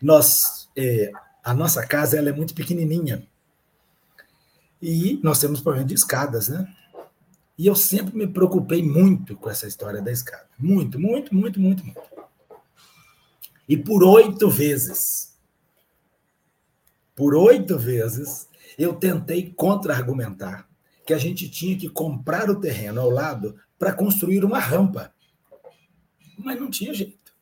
[0.00, 1.12] Nós, é,
[1.44, 3.28] a nossa casa ela é muito pequenininha.
[4.86, 6.70] E nós temos problema de escadas, né?
[7.56, 10.46] E eu sempre me preocupei muito com essa história da escada.
[10.58, 12.02] Muito, muito, muito, muito, muito.
[13.66, 15.38] E por oito vezes,
[17.16, 20.68] por oito vezes, eu tentei contra-argumentar
[21.06, 25.14] que a gente tinha que comprar o terreno ao lado para construir uma rampa.
[26.36, 27.34] Mas não tinha jeito.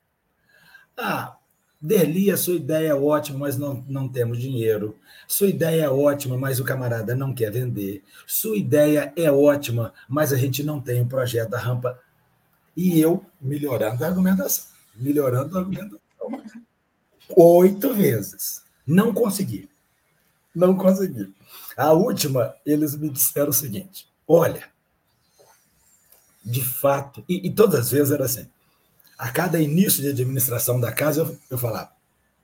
[0.96, 1.36] Ah,
[1.82, 4.96] Derli, a sua ideia é ótima, mas não, não temos dinheiro.
[5.26, 8.04] Sua ideia é ótima, mas o camarada não quer vender.
[8.24, 11.98] Sua ideia é ótima, mas a gente não tem o um projeto da rampa.
[12.76, 14.66] E eu melhorando a argumentação.
[14.94, 15.98] Melhorando a argumentação.
[17.36, 18.62] Oito vezes.
[18.86, 19.68] Não consegui.
[20.54, 21.34] Não consegui.
[21.76, 24.62] A última, eles me disseram o seguinte: olha,
[26.44, 28.46] de fato, e, e todas as vezes era assim.
[29.22, 31.92] A cada início de administração da casa, eu, eu falava: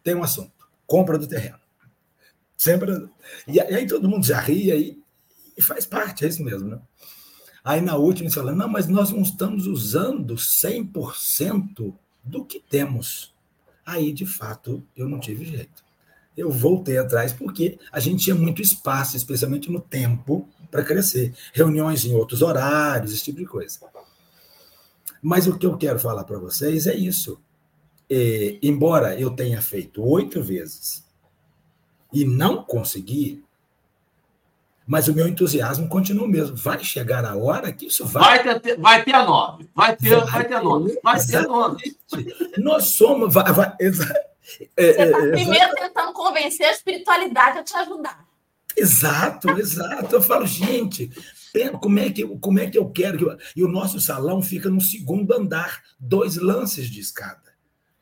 [0.00, 0.52] tem um assunto,
[0.86, 1.58] compra do terreno.
[2.56, 3.08] Sempre.
[3.48, 4.96] E, aí todo mundo já ria e,
[5.56, 6.78] e faz parte, é isso mesmo, né?
[7.64, 13.34] Aí na última, eles falaram: não, mas nós não estamos usando 100% do que temos.
[13.84, 15.82] Aí, de fato, eu não tive jeito.
[16.36, 21.34] Eu voltei atrás porque a gente tinha muito espaço, especialmente no tempo, para crescer.
[21.52, 23.80] Reuniões em outros horários, esse tipo de coisa.
[25.22, 27.40] Mas o que eu quero falar para vocês é isso.
[28.10, 31.06] É, embora eu tenha feito oito vezes
[32.12, 33.44] e não consegui,
[34.86, 36.56] mas o meu entusiasmo continua o mesmo.
[36.56, 38.42] Vai chegar a hora que isso vai.
[38.42, 39.68] Vai ter, vai ter a nove.
[39.74, 41.00] Vai ter, vai, vai ter a nove.
[41.02, 41.96] Vai ter a nove.
[42.56, 43.34] Nós somos.
[43.34, 44.22] Vai, vai, é, Você
[44.76, 48.27] está é, primeiro tentando convencer a espiritualidade a te ajudar.
[48.78, 50.14] Exato, exato.
[50.14, 51.10] Eu falo, gente,
[51.80, 53.44] como é que, como é que eu quero que.
[53.56, 57.48] E o nosso salão fica no segundo andar, dois lances de escada.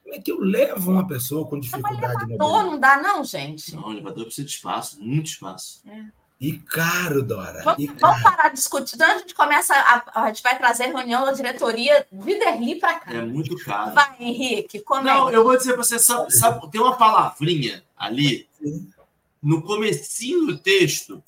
[0.03, 2.31] Como é que eu levo uma pessoa com dificuldade?
[2.31, 3.75] Elevador não dá, não, gente.
[3.75, 5.83] Não, elevador precisa de espaço, muito espaço.
[5.87, 6.05] É.
[6.39, 7.63] E caro, Dora.
[7.65, 7.99] Vamos, e caro.
[8.01, 8.95] vamos parar de discutir.
[8.95, 13.01] Então a gente começa, a, a gente vai trazer reunião da diretoria de Derli para
[13.01, 13.15] cá.
[13.15, 13.95] É muito caro.
[13.95, 15.15] Vai, Henrique, comenta.
[15.15, 18.47] Não, eu vou dizer para você, sabe, sabe, tem uma palavrinha ali,
[19.43, 21.23] no comecinho do texto,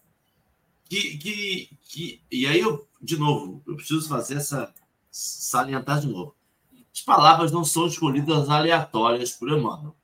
[0.88, 2.22] que, que, que...
[2.30, 4.72] E aí, eu, de novo, eu preciso fazer essa...
[5.10, 6.34] salientar de novo.
[6.92, 9.94] As palavras não são escolhidas aleatórias por Emmanuel.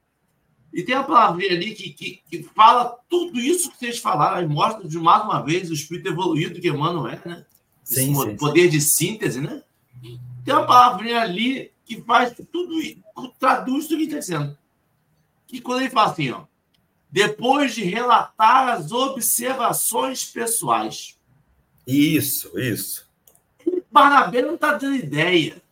[0.73, 4.53] E tem a palavrinha ali que, que, que, fala tudo isso que vocês falaram, e
[4.53, 7.47] mostra de mais uma vez o espírito evoluído que Emmanuel é, né?
[7.85, 8.69] Sim, Esse sim, poder sim.
[8.71, 9.63] de síntese, né?
[10.45, 13.01] Tem uma palavrinha ali que faz tudo isso,
[13.39, 14.59] traduz tudo que está dizendo.
[15.47, 16.45] Que quando ele fala assim, ó,
[17.15, 21.17] depois de relatar as observações pessoais.
[21.87, 23.09] Isso, isso.
[23.89, 25.63] Barnabé não está dando ideia.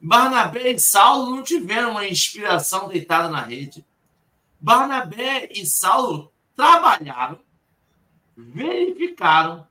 [0.00, 3.84] Barnabé e Saulo não tiveram uma inspiração deitada na rede.
[4.60, 7.40] Barnabé e Saulo trabalharam,
[8.36, 9.66] verificaram,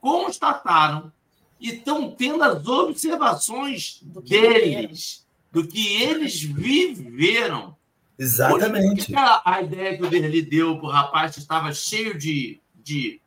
[0.00, 1.12] constataram
[1.60, 7.76] e estão tendo as observações do deles, do que eles viveram.
[8.18, 9.14] Exatamente.
[9.14, 13.20] A, a ideia que o Derli deu para o rapaz que estava cheio de, de,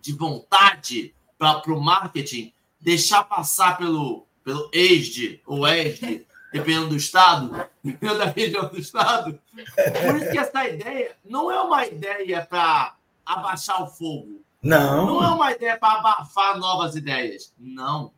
[0.00, 7.66] de vontade para o marketing, deixar passar pelo, pelo ESD ou ESD, dependendo do estado,
[7.84, 9.40] dependendo da região do estado.
[9.54, 12.94] Por isso que essa ideia não é uma ideia para
[13.24, 14.42] abaixar o fogo.
[14.62, 15.06] Não.
[15.06, 17.52] Não é uma ideia para abafar novas ideias.
[17.58, 18.12] Não.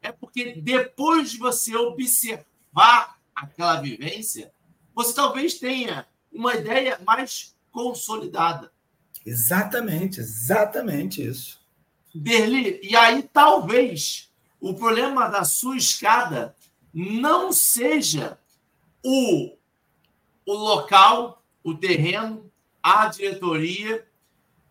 [0.00, 4.52] É porque depois de você observar aquela vivência,
[4.98, 8.72] você talvez tenha uma ideia mais consolidada.
[9.24, 11.60] Exatamente, exatamente isso.
[12.12, 14.28] Berli, e aí talvez
[14.60, 16.56] o problema da sua escada
[16.92, 18.40] não seja
[19.00, 19.56] o,
[20.44, 22.50] o local, o terreno,
[22.82, 24.04] a diretoria,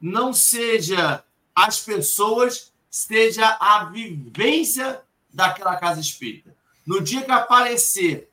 [0.02, 1.24] não seja
[1.56, 5.02] as pessoas, seja a vivência
[5.34, 6.54] daquela casa espírita.
[6.86, 8.27] No dia que aparecer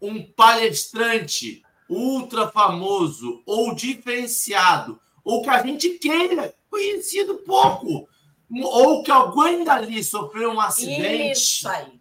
[0.00, 8.08] um palestrante ultra famoso ou diferenciado, ou que a gente queira, conhecido pouco,
[8.62, 11.32] ou que alguém dali sofreu um acidente.
[11.38, 12.00] Isso aí.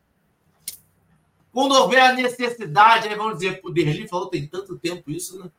[1.51, 5.49] Quando houver a necessidade, aí vamos dizer, o Derli falou, tem tanto tempo isso, né?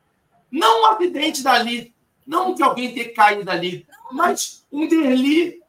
[0.49, 1.93] Não um acidente dali,
[2.25, 5.61] não que alguém tenha caído dali, mas um Derli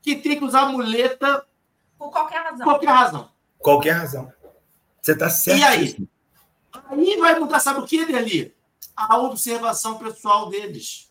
[0.00, 1.46] que tem que usar muleta
[1.96, 2.64] por qualquer razão.
[2.64, 3.30] Qualquer razão.
[3.58, 4.32] Qualquer razão.
[5.02, 5.58] Você está certo.
[5.58, 5.96] E aí?
[6.88, 8.54] Aí vai mudar, sabe o que, Derli?
[8.96, 11.10] A observação pessoal deles.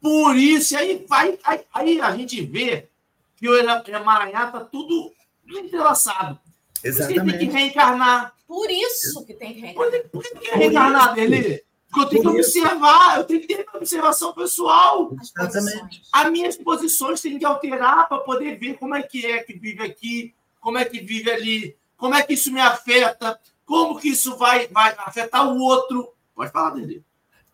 [0.00, 2.88] Por isso, aí, vai, aí, aí a gente vê
[3.36, 5.12] que o Emaranhado está tudo
[5.48, 6.40] entrelaçado.
[6.82, 7.20] Exatamente.
[7.20, 8.34] Por isso que tem que reencarnar.
[8.46, 10.02] Por isso que tem que reencarnar.
[10.10, 11.62] Por que tem que reencarnar, Deli?
[11.88, 15.14] Porque eu tenho que observar, eu tenho que ter observação pessoal.
[15.20, 16.02] Exatamente.
[16.10, 19.82] As minhas posições têm que alterar para poder ver como é que é que vive
[19.84, 24.36] aqui, como é que vive ali, como é que isso me afeta, como que isso
[24.36, 26.12] vai, vai afetar o outro.
[26.34, 27.04] Pode falar, Deli.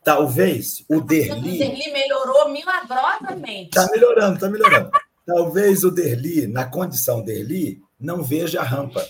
[0.03, 1.57] Talvez o Derli.
[1.57, 3.69] O Derli melhorou milagrosamente.
[3.79, 4.91] Está melhorando, está melhorando.
[5.27, 9.07] Talvez o Derli, na condição Derli, não veja a rampa.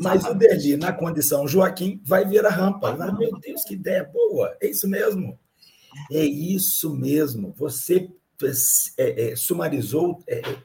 [0.00, 2.96] Mas o Derli, na condição Joaquim, vai ver a rampa.
[2.98, 4.56] Ah, meu Deus, que ideia boa!
[4.62, 5.38] É isso mesmo.
[6.10, 7.52] É isso mesmo.
[7.58, 8.08] Você
[8.96, 10.24] é, é, sumarizou.
[10.26, 10.56] É, é,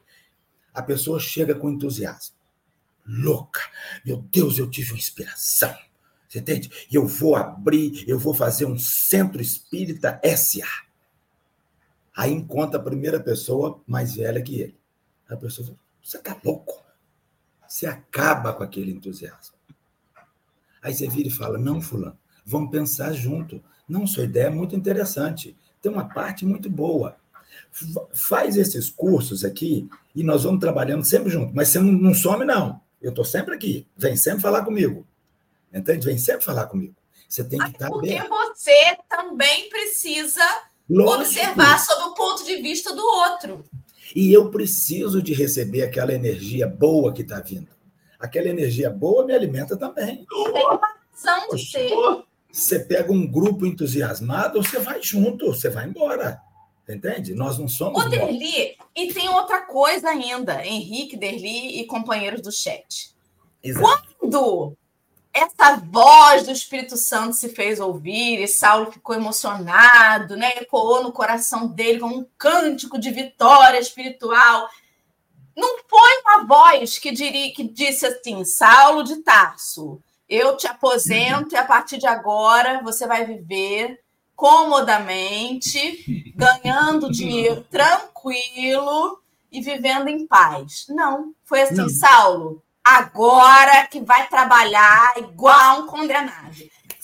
[0.72, 2.33] a pessoa chega com entusiasmo.
[3.06, 3.60] Louca!
[4.04, 5.74] Meu Deus, eu tive uma inspiração.
[6.28, 6.70] Você entende?
[6.90, 10.66] E eu vou abrir, eu vou fazer um centro espírita SA.
[12.16, 14.76] Aí encontra a primeira pessoa mais velha que ele.
[15.28, 16.84] A pessoa fala, você tá louco?
[17.66, 19.56] Você acaba com aquele entusiasmo.
[20.82, 23.62] Aí você vira e fala, não, fulano, vamos pensar junto.
[23.88, 25.56] Não, sua ideia é muito interessante.
[25.80, 27.16] Tem uma parte muito boa.
[28.12, 31.54] Faz esses cursos aqui e nós vamos trabalhando sempre junto.
[31.54, 32.80] Mas você não, some, não.
[33.04, 33.86] Eu estou sempre aqui.
[33.94, 35.06] Vem sempre falar comigo.
[35.70, 36.06] Entende?
[36.06, 36.96] Vem sempre falar comigo.
[37.28, 38.18] Você tem que estar porque bem.
[38.26, 40.42] Porque você também precisa
[40.88, 41.20] Lógico.
[41.20, 43.62] observar sob o ponto de vista do outro.
[44.16, 47.68] E eu preciso de receber aquela energia boa que está vindo.
[48.18, 50.24] Aquela energia boa me alimenta também.
[50.24, 50.80] Tem uma
[51.12, 51.90] razão de ser.
[52.50, 56.40] Você pega um grupo entusiasmado, você vai junto, você vai embora.
[56.88, 57.34] Entende?
[57.34, 58.04] Nós não somos.
[58.04, 63.14] O Derli, e tem outra coisa ainda, Henrique, Derli e companheiros do chat.
[63.62, 64.14] Exato.
[64.18, 64.76] Quando
[65.32, 70.58] essa voz do Espírito Santo se fez ouvir e Saulo ficou emocionado, né?
[70.58, 74.68] Ecoou no coração dele como um cântico de vitória espiritual.
[75.56, 81.54] Não foi uma voz que, diria, que disse assim: Saulo de Tarso, eu te aposento
[81.54, 84.03] e a partir de agora você vai viver
[84.36, 90.86] comodamente, ganhando dinheiro tranquilo e vivendo em paz.
[90.88, 91.88] Não, foi assim, Não.
[91.88, 96.54] Saulo agora que vai trabalhar igual um condenado.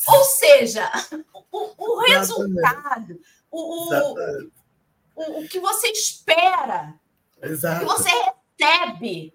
[0.07, 0.91] Ou seja,
[1.51, 3.19] o, o resultado,
[3.51, 6.95] o, o, o, que você espera,
[7.43, 7.77] Exato.
[7.77, 8.11] o que você
[8.59, 9.35] recebe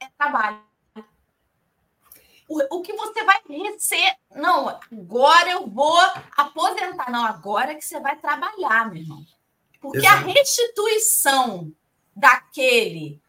[0.00, 0.60] é trabalho.
[2.48, 4.16] O, o que você vai receber.
[4.34, 5.98] Não, agora eu vou
[6.36, 7.10] aposentar.
[7.10, 9.24] Não, agora é que você vai trabalhar, meu irmão.
[9.80, 10.16] Porque Exato.
[10.16, 11.72] a restituição
[12.14, 13.20] daquele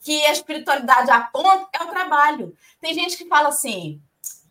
[0.00, 2.56] que a espiritualidade aponta é o trabalho.
[2.80, 4.00] Tem gente que fala assim: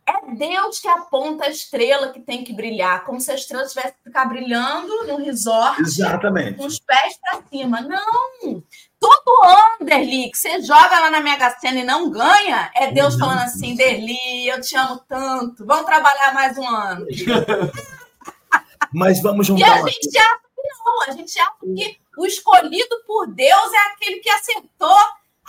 [0.06, 3.94] é Deus que aponta a estrela que tem que brilhar, como se a estrela tivesse
[3.94, 6.58] que ficar brilhando no resort Exatamente.
[6.58, 7.82] com os pés para cima.
[7.82, 8.64] Não!
[9.04, 13.16] Todo ano, Derli, que você joga lá na Mega Sena e não ganha, é Deus
[13.16, 17.06] falando assim: Derli, eu te amo tanto, vamos trabalhar mais um ano.
[18.94, 19.68] Mas vamos juntar.
[19.68, 23.92] E a gente acha que não, a gente acha que o escolhido por Deus é
[23.92, 24.98] aquele que acertou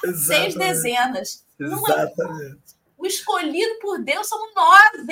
[0.03, 0.27] Exatamente.
[0.27, 1.45] seis dezenas.
[1.61, 2.75] Exatamente.
[3.05, 3.07] É...
[3.07, 5.07] O escolhido por Deus somos nós,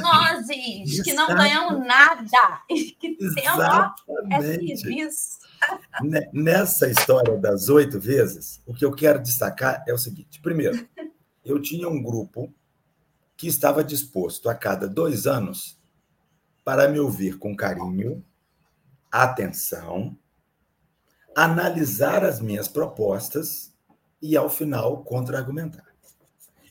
[0.00, 0.46] nós,
[1.04, 5.38] que não ganhamos nada, que temos serviço.
[6.32, 10.88] Nessa história das oito vezes, o que eu quero destacar é o seguinte: primeiro,
[11.44, 12.52] eu tinha um grupo
[13.36, 15.80] que estava disposto a cada dois anos
[16.64, 18.24] para me ouvir com carinho,
[19.10, 20.16] atenção,
[21.34, 23.74] analisar as minhas propostas
[24.20, 25.91] e, ao final, contra-argumentar.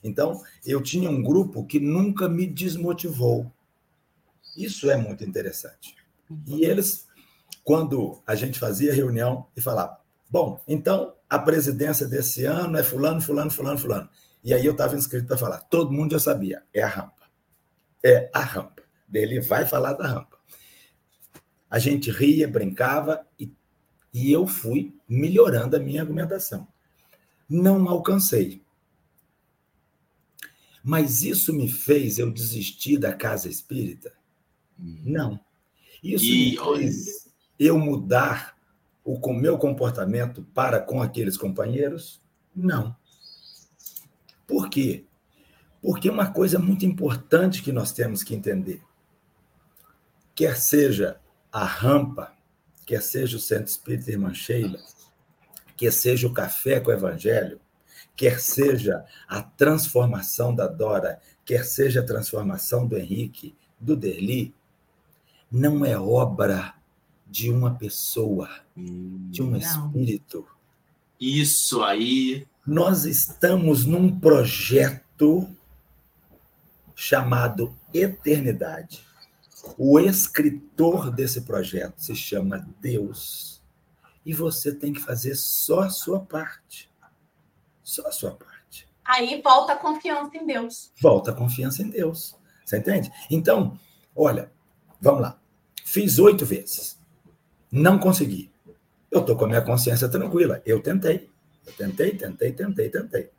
[0.03, 3.51] Então, eu tinha um grupo que nunca me desmotivou.
[4.55, 5.95] Isso é muito interessante.
[6.47, 7.07] E eles,
[7.63, 9.99] quando a gente fazia reunião e falava,
[10.29, 14.09] bom, então a presidência desse ano é fulano, fulano, fulano, fulano.
[14.43, 15.59] E aí eu estava inscrito para falar.
[15.59, 17.29] Todo mundo já sabia, é a rampa.
[18.03, 18.81] É a rampa.
[19.13, 20.37] Ele vai falar da rampa.
[21.69, 23.53] A gente ria, brincava e,
[24.13, 26.67] e eu fui melhorando a minha argumentação
[27.51, 28.63] não alcancei.
[30.83, 34.13] Mas isso me fez eu desistir da casa espírita?
[34.79, 35.01] Uhum.
[35.05, 35.39] Não.
[36.03, 37.29] Isso e, me fez
[37.59, 38.57] eu mudar
[39.03, 42.21] o meu comportamento para com aqueles companheiros?
[42.55, 42.95] Não.
[44.47, 45.05] Por quê?
[45.81, 48.81] Porque uma coisa muito importante que nós temos que entender,
[50.35, 51.19] quer seja
[51.51, 52.33] a rampa,
[52.85, 54.79] quer seja o Centro Espírita Irmã Sheila,
[55.75, 57.59] quer seja o café com o evangelho,
[58.15, 64.53] quer seja a transformação da Dora, quer seja a transformação do Henrique, do Derli,
[65.51, 66.75] não é obra
[67.27, 70.45] de uma pessoa, de um espírito.
[71.19, 75.49] Isso aí Nós estamos num projeto
[76.95, 79.03] chamado Eternidade.
[79.77, 83.61] O escritor desse projeto se chama Deus.
[84.23, 86.90] E você tem que fazer só a sua parte.
[87.91, 88.87] Só a sua parte.
[89.03, 90.93] Aí volta a confiança em Deus.
[91.01, 92.33] Volta a confiança em Deus.
[92.63, 93.11] Você entende?
[93.29, 93.77] Então,
[94.15, 94.49] olha,
[95.01, 95.37] vamos lá.
[95.83, 96.97] Fiz oito vezes.
[97.69, 98.49] Não consegui.
[99.11, 100.61] Eu estou com a minha consciência tranquila.
[100.65, 101.29] Eu tentei.
[101.67, 103.29] Eu tentei, tentei, tentei, tentei.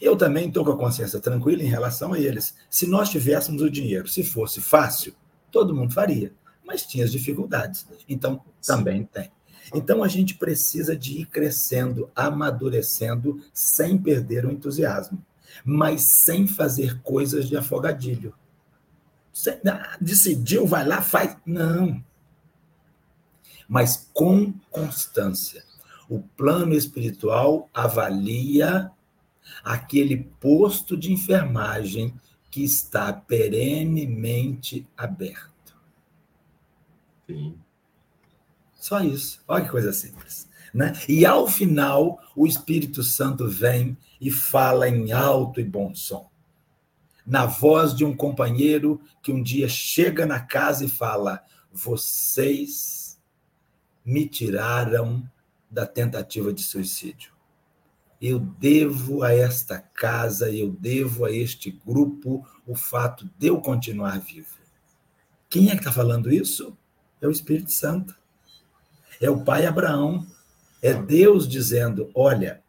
[0.00, 2.56] Eu também estou com a consciência tranquila em relação a eles.
[2.68, 5.14] Se nós tivéssemos o dinheiro, se fosse fácil,
[5.48, 6.34] todo mundo faria.
[6.64, 7.86] Mas tinha as dificuldades.
[8.08, 9.30] Então, também tem.
[9.74, 15.24] Então, a gente precisa de ir crescendo, amadurecendo, sem perder o entusiasmo,
[15.64, 18.34] mas sem fazer coisas de afogadilho.
[19.66, 21.36] Ah, decidiu, vai lá, faz.
[21.46, 22.02] Não.
[23.68, 25.64] Mas com constância.
[26.08, 28.90] O plano espiritual avalia
[29.64, 32.14] aquele posto de enfermagem
[32.50, 35.74] que está perenemente aberto.
[37.26, 37.58] Sim.
[38.82, 39.40] Só isso.
[39.46, 40.48] Olha que coisa simples.
[40.74, 40.92] Né?
[41.08, 46.32] E ao final, o Espírito Santo vem e fala em alto e bom som
[47.24, 53.20] na voz de um companheiro que um dia chega na casa e fala: Vocês
[54.04, 55.22] me tiraram
[55.70, 57.32] da tentativa de suicídio.
[58.20, 64.18] Eu devo a esta casa, eu devo a este grupo o fato de eu continuar
[64.18, 64.58] vivo.
[65.48, 66.76] Quem é que está falando isso?
[67.20, 68.20] É o Espírito Santo.
[69.20, 70.26] É o Pai Abraão.
[70.80, 72.62] É Deus dizendo: Olha,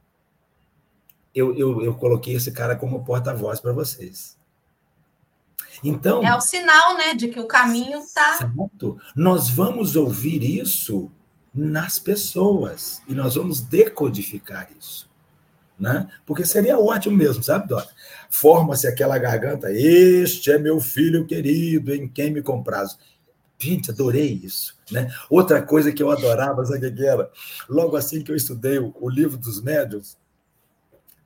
[1.33, 4.37] eu, eu, eu coloquei esse cara como porta-voz para vocês.
[5.83, 6.23] Então.
[6.23, 8.37] É o sinal, né, de que o caminho está.
[9.15, 11.11] Nós vamos ouvir isso
[11.53, 15.11] nas pessoas e nós vamos decodificar isso.
[15.77, 16.07] Né?
[16.25, 17.87] Porque seria ótimo mesmo, sabe, Dora?
[18.29, 22.97] Forma-se aquela garganta, este é meu filho querido, em quem me comprazo.
[23.63, 24.75] Gente, adorei isso.
[24.91, 25.09] Né?
[25.29, 27.31] Outra coisa que eu adorava, sabe o que era?
[27.69, 30.17] Logo assim que eu estudei o, o livro dos médios,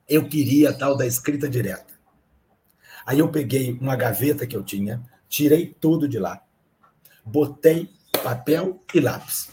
[0.08, 1.94] eu queria tal da escrita direta.
[3.04, 6.40] Aí eu peguei uma gaveta que eu tinha, tirei tudo de lá,
[7.24, 7.90] botei
[8.22, 9.48] papel e lápis.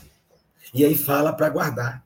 [0.71, 2.05] E aí fala para guardar.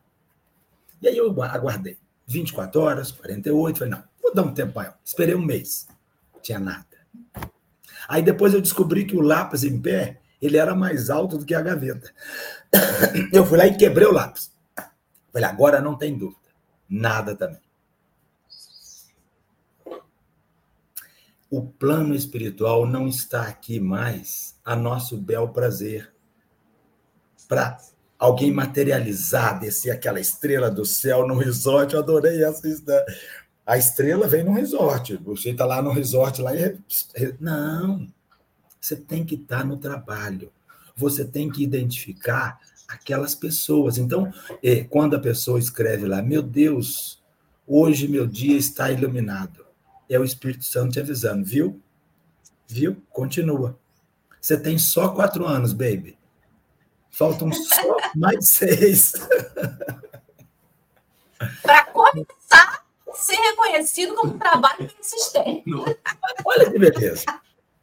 [1.02, 1.98] E aí eu aguardei.
[2.26, 4.98] 24 horas, 48, falei, não, vou dar um tempo maior.
[5.04, 5.90] Esperei um mês.
[6.42, 6.86] Tinha nada.
[8.08, 11.56] Aí depois eu descobri que o lápis em pé, ele era mais alto do que
[11.56, 12.12] a gaveta.
[13.34, 14.52] Eu fui lá e quebrei o lápis.
[15.32, 16.40] Falei, agora não tem dúvida.
[16.90, 17.62] Nada também.
[21.50, 26.14] o plano espiritual não está aqui mais a nosso bel prazer.
[27.48, 27.78] Para
[28.20, 32.62] alguém materializar, descer aquela estrela do céu no resort, eu adorei essa
[33.66, 36.78] A estrela vem no resort, você está lá no resort lá e.
[37.40, 38.08] Não,
[38.80, 40.52] você tem que estar no trabalho,
[40.96, 43.98] você tem que identificar aquelas pessoas.
[43.98, 47.22] Então, é, quando a pessoa escreve lá, meu Deus,
[47.68, 49.70] hoje meu dia está iluminado
[50.10, 51.80] é o Espírito Santo te avisando, viu?
[52.68, 53.02] Viu?
[53.12, 53.80] Continua.
[54.42, 56.18] Você tem só quatro anos, baby.
[57.12, 59.14] Faltam só mais seis.
[61.62, 65.64] Para começar a ser reconhecido como trabalho persistente.
[66.44, 67.26] Olha que beleza.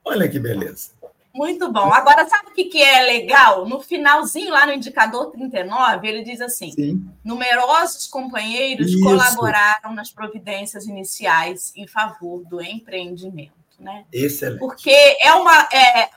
[0.07, 0.91] Olha que beleza.
[1.35, 1.93] Muito bom.
[1.93, 3.67] Agora, sabe o que, que é legal?
[3.67, 7.11] No finalzinho, lá no indicador 39, ele diz assim: Sim.
[7.23, 9.03] numerosos companheiros Isso.
[9.03, 13.53] colaboraram nas providências iniciais em favor do empreendimento.
[13.79, 14.07] Né?
[14.11, 14.61] Excelente.
[14.61, 14.91] Porque
[15.21, 16.09] é uma, é,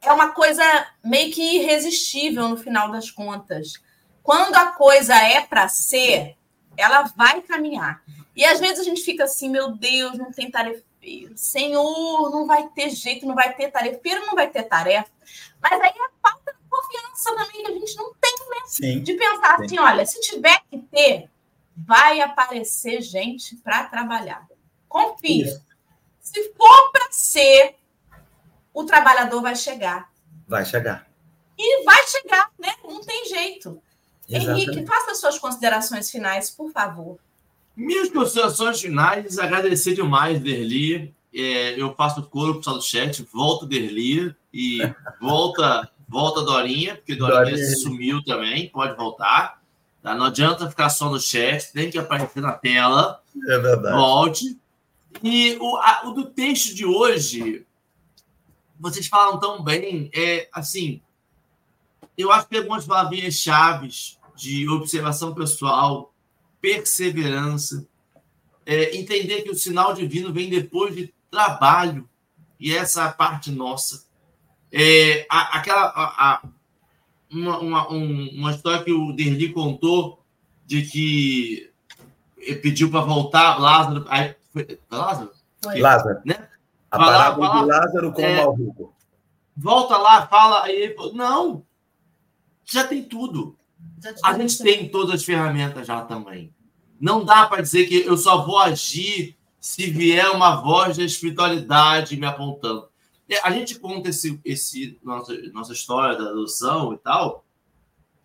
[0.00, 0.62] é uma coisa
[1.04, 3.74] meio que irresistível no final das contas.
[4.22, 6.36] Quando a coisa é para ser,
[6.76, 8.02] ela vai caminhar.
[8.34, 10.82] E às vezes a gente fica assim, meu Deus, não tem tarefa.
[11.36, 15.10] Senhor, não vai ter jeito, não vai ter tarefeiro, não vai ter tarefa.
[15.60, 18.62] Mas aí é falta de confiança também que a gente não tem, né?
[18.66, 19.02] Sim.
[19.02, 19.64] De pensar Sim.
[19.64, 21.30] assim, olha, se tiver que ter,
[21.76, 24.46] vai aparecer gente para trabalhar.
[24.88, 25.46] Confia.
[25.46, 25.64] Isso.
[26.20, 27.76] Se for para ser,
[28.72, 30.10] o trabalhador vai chegar.
[30.46, 31.06] Vai chegar.
[31.56, 32.74] E vai chegar, né?
[32.82, 33.80] Não tem jeito.
[34.28, 34.70] Exatamente.
[34.70, 37.18] Henrique, faça suas considerações finais, por favor.
[37.76, 41.14] Minhas considerações finais, agradecer demais, Derli.
[41.34, 44.78] É, eu faço coro pessoal do chat, volta Derli e
[45.20, 49.60] volta volta Dorinha, porque Dorinha, Dorinha sumiu também, pode voltar.
[50.00, 50.14] Tá?
[50.14, 53.20] Não adianta ficar só no chat, tem que aparecer na tela.
[53.48, 53.96] É verdade.
[53.96, 54.58] Volte.
[55.22, 57.66] E o, a, o do texto de hoje,
[58.78, 61.00] vocês falam tão bem, é assim,
[62.16, 66.13] eu acho que tem algumas palavrinhas chaves de observação pessoal,
[66.64, 67.86] perseverança,
[68.64, 72.08] é, entender que o sinal divino vem depois de trabalho,
[72.58, 74.06] e essa é a parte nossa.
[74.72, 76.42] É, a, aquela, a, a,
[77.30, 80.24] uma, uma, um, uma história que o Derli contou
[80.64, 81.70] de que
[82.62, 84.06] pediu para voltar Lázaro.
[84.08, 85.32] Aí, foi, Lázaro?
[85.62, 85.80] Foi.
[85.80, 86.20] Lázaro.
[86.24, 86.48] Né?
[86.90, 88.94] A parábola de Lázaro com é, o Malrico.
[89.54, 90.64] Volta lá, fala.
[90.64, 91.62] Aí ele falou: não,
[92.64, 93.54] já tem tudo.
[94.22, 96.54] A gente tem todas as ferramentas já também.
[97.00, 102.16] Não dá para dizer que eu só vou agir se vier uma voz da espiritualidade
[102.16, 102.88] me apontando.
[103.28, 107.44] É, a gente conta esse, esse nossa, nossa história da adoção e tal,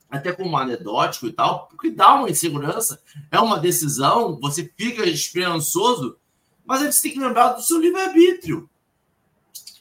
[0.09, 3.01] até como anedótico e tal, porque dá uma insegurança,
[3.31, 6.17] é uma decisão, você fica esperançoso,
[6.65, 8.69] mas a gente tem que lembrar do seu livre-arbítrio.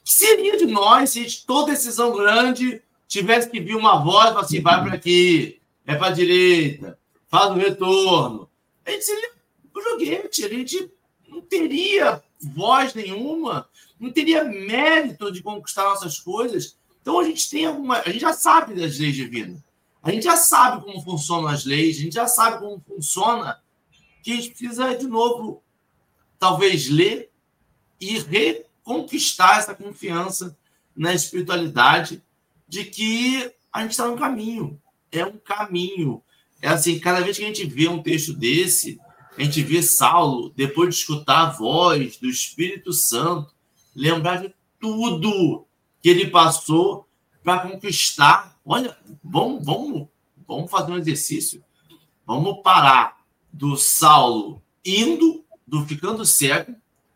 [0.04, 4.94] Seria de nós se toda decisão grande tivesse que vir uma voz assim, vai para
[4.94, 5.57] aqui,
[5.88, 8.48] é para a direita, faz o retorno.
[8.84, 9.10] A gente
[9.74, 10.92] um joguete, a gente
[11.26, 13.66] não teria voz nenhuma,
[13.98, 16.76] não teria mérito de conquistar nossas coisas.
[17.00, 18.00] Então a gente tem alguma.
[18.00, 19.62] A gente já sabe das leis divinas.
[20.02, 23.58] A gente já sabe como funcionam as leis, a gente já sabe como funciona,
[24.22, 25.62] que a gente precisa, de novo,
[26.38, 27.30] talvez ler
[27.98, 30.56] e reconquistar essa confiança
[30.94, 32.22] na espiritualidade
[32.68, 34.80] de que a gente está no caminho.
[35.10, 36.22] É um caminho.
[36.60, 39.00] É assim, cada vez que a gente vê um texto desse,
[39.36, 43.54] a gente vê Saulo, depois de escutar a voz do Espírito Santo,
[43.94, 45.66] lembrar de tudo
[46.02, 47.08] que ele passou
[47.42, 48.58] para conquistar.
[48.64, 50.08] Olha, vamos, vamos,
[50.46, 51.64] vamos fazer um exercício.
[52.26, 53.18] Vamos parar
[53.52, 56.74] do Saulo indo, do ficando cego,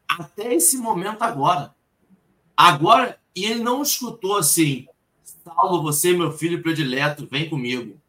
[0.08, 1.74] até esse momento agora.
[2.56, 4.86] Agora, e ele não escutou assim,
[5.44, 8.00] Saulo, você, meu filho predileto, vem comigo.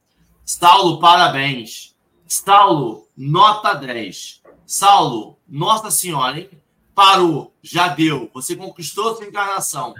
[0.46, 1.96] Saulo, parabéns.
[2.28, 4.42] Saulo, nota 10.
[4.66, 6.50] Saulo, Nossa Senhora, hein?
[6.94, 8.30] Parou, já deu.
[8.34, 9.96] Você conquistou sua encarnação.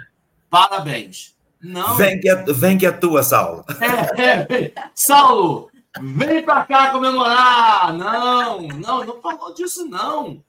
[0.48, 1.34] Parabéns.
[1.60, 1.96] Não.
[1.96, 3.64] Vem que é, vem que é tua, Saulo.
[4.16, 5.70] É, é, Saulo,
[6.00, 7.92] vem para cá comemorar.
[7.94, 10.44] Não, não, não falou disso, não.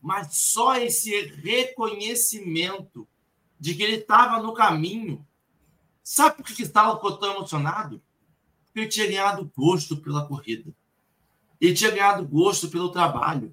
[0.00, 3.06] Mas só esse reconhecimento
[3.58, 5.25] de que ele estava no caminho.
[6.08, 8.00] Sabe por que estava tão emocionado?
[8.64, 10.72] Porque ele tinha ganhado gosto pela corrida.
[11.60, 13.52] Ele tinha ganhado gosto pelo trabalho.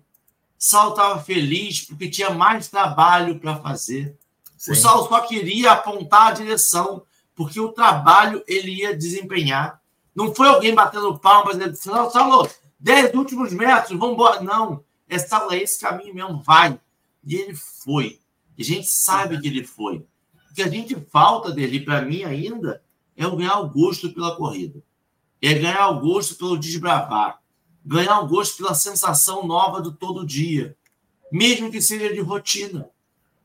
[0.56, 4.16] Saulo estava feliz porque tinha mais trabalho para fazer.
[4.56, 4.72] Sim.
[4.72, 9.82] O Saulo só queria apontar a direção, porque o trabalho ele ia desempenhar.
[10.14, 12.48] Não foi alguém batendo palmas dizendo, Saulo,
[12.80, 14.42] dez últimos metros, vamos embora.
[14.42, 16.80] Não, é Saulo, é esse caminho mesmo, vai.
[17.26, 18.20] E ele foi.
[18.56, 20.06] E a gente sabe que ele foi.
[20.54, 22.84] Que a gente falta dele, para mim ainda,
[23.18, 24.82] é o ganhar o gosto pela corrida.
[25.42, 27.44] É ganhar o gosto pelo desbravar
[27.86, 30.76] ganhar o gosto pela sensação nova do todo dia,
[31.32, 32.90] mesmo que seja de rotina.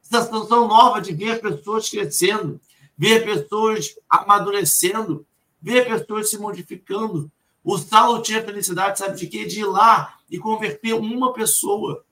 [0.00, 2.60] Sensação nova de ver pessoas crescendo,
[2.96, 5.26] ver pessoas amadurecendo,
[5.60, 7.30] ver pessoas se modificando.
[7.64, 9.44] O Saulo tinha felicidade, sabe de quê?
[9.44, 12.04] De ir lá e converter uma pessoa,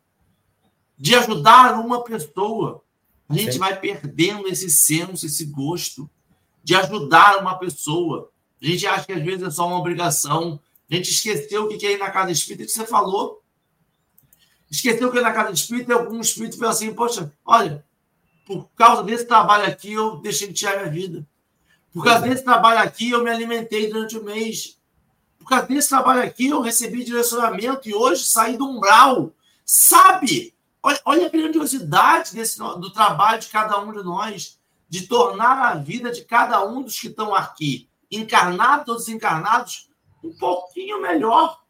[0.99, 2.82] de ajudar uma pessoa.
[3.29, 3.59] A gente Sim.
[3.59, 6.09] vai perdendo esse senso, esse gosto
[6.62, 8.31] de ajudar uma pessoa.
[8.62, 10.61] A gente acha que às vezes é só uma obrigação,
[10.91, 13.43] a gente esqueceu o que é ir na casa espírita, que você falou.
[14.70, 17.85] Esqueceu que ir na casa espírita e algum espírito foi assim, poxa, olha,
[18.47, 21.27] por causa desse trabalho aqui, eu deixei de tirar minha vida.
[21.93, 24.79] Por causa desse trabalho aqui, eu me alimentei durante o mês.
[25.39, 29.33] Por causa desse trabalho aqui, eu recebi direcionamento e hoje saí do umbral.
[29.64, 30.55] Sabe?
[30.87, 35.74] Olha, olha a grandiosidade desse, do trabalho de cada um de nós, de tornar a
[35.74, 39.91] vida de cada um dos que estão aqui, encarnados ou desencarnados,
[40.22, 41.61] um pouquinho melhor.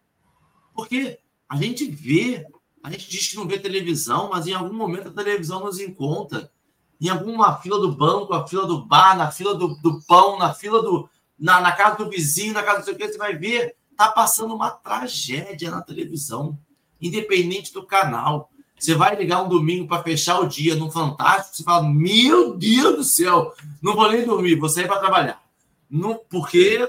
[0.74, 2.46] Porque a gente vê,
[2.82, 6.52] a gente diz que não vê televisão, mas em algum momento a televisão nos encontra.
[7.00, 10.52] Em alguma fila do banco, a fila do bar, na fila do, do pão, na
[10.52, 11.08] fila do.
[11.38, 14.54] Na, na casa do vizinho, na casa do seu que, você vai ver, tá passando
[14.54, 16.58] uma tragédia na televisão,
[17.00, 18.50] independente do canal.
[18.78, 22.96] Você vai ligar um domingo para fechar o dia no Fantástico, você fala: Meu Deus
[22.96, 25.42] do céu, não vou nem dormir, vou sair para trabalhar.
[25.90, 26.88] Não, porque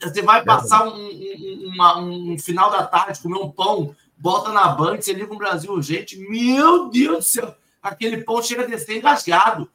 [0.00, 4.68] você vai passar um, um, uma, um, final da tarde, comer um pão, bota na
[4.68, 6.18] banca, você liga um Brasil urgente.
[6.18, 7.54] Meu Deus do céu!
[7.82, 9.70] Aquele pão chega a descer engasgado.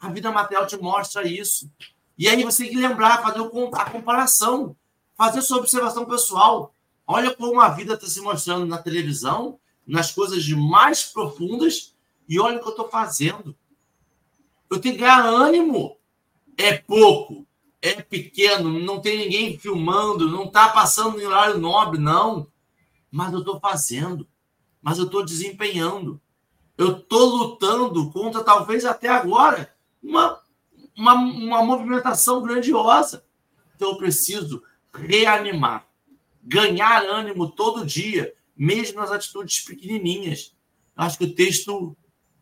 [0.00, 1.70] A vida material te mostra isso.
[2.16, 4.74] E aí você tem que lembrar, fazer a comparação,
[5.16, 6.72] fazer sua observação pessoal.
[7.06, 9.58] Olha como a vida está se mostrando na televisão,
[9.88, 11.96] nas coisas mais profundas,
[12.28, 13.56] e olha o que eu estou fazendo.
[14.70, 15.96] Eu tenho que ganhar ânimo.
[16.56, 17.48] É pouco
[17.80, 22.46] é pequeno, não tem ninguém filmando, não está passando em horário nobre, não.
[23.10, 24.26] Mas eu estou fazendo.
[24.82, 26.20] mas eu estou desempenhando.
[26.76, 30.40] Eu estou lutando contra, talvez até agora, uma,
[30.96, 33.24] uma, uma movimentação grandiosa.
[33.74, 34.62] Então eu preciso
[34.92, 35.86] reanimar,
[36.42, 40.52] ganhar ânimo todo dia, mesmo nas atitudes pequenininhas.
[40.96, 41.96] Eu acho que o texto,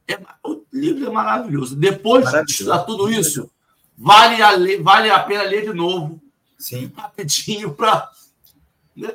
[0.08, 1.76] é, o livro é maravilhoso.
[1.76, 2.46] Depois maravilhoso.
[2.46, 3.50] de estudar tudo isso,
[3.96, 4.52] vale a,
[4.82, 6.20] vale a pena ler de novo.
[6.58, 6.90] Sim.
[6.96, 8.10] Rapidinho para.
[8.96, 9.08] Né?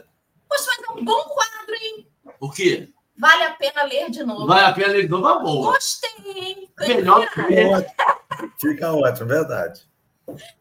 [0.48, 2.08] Poxa, mas é um bom quadro, hein?
[2.40, 2.90] O quê?
[3.18, 4.46] Vale a pena ler de novo.
[4.46, 5.74] Vale a pena ler de novo, é boa.
[5.74, 6.70] Gostei, hein?
[6.80, 7.42] Melhor que
[8.60, 9.82] Fica ótimo, verdade.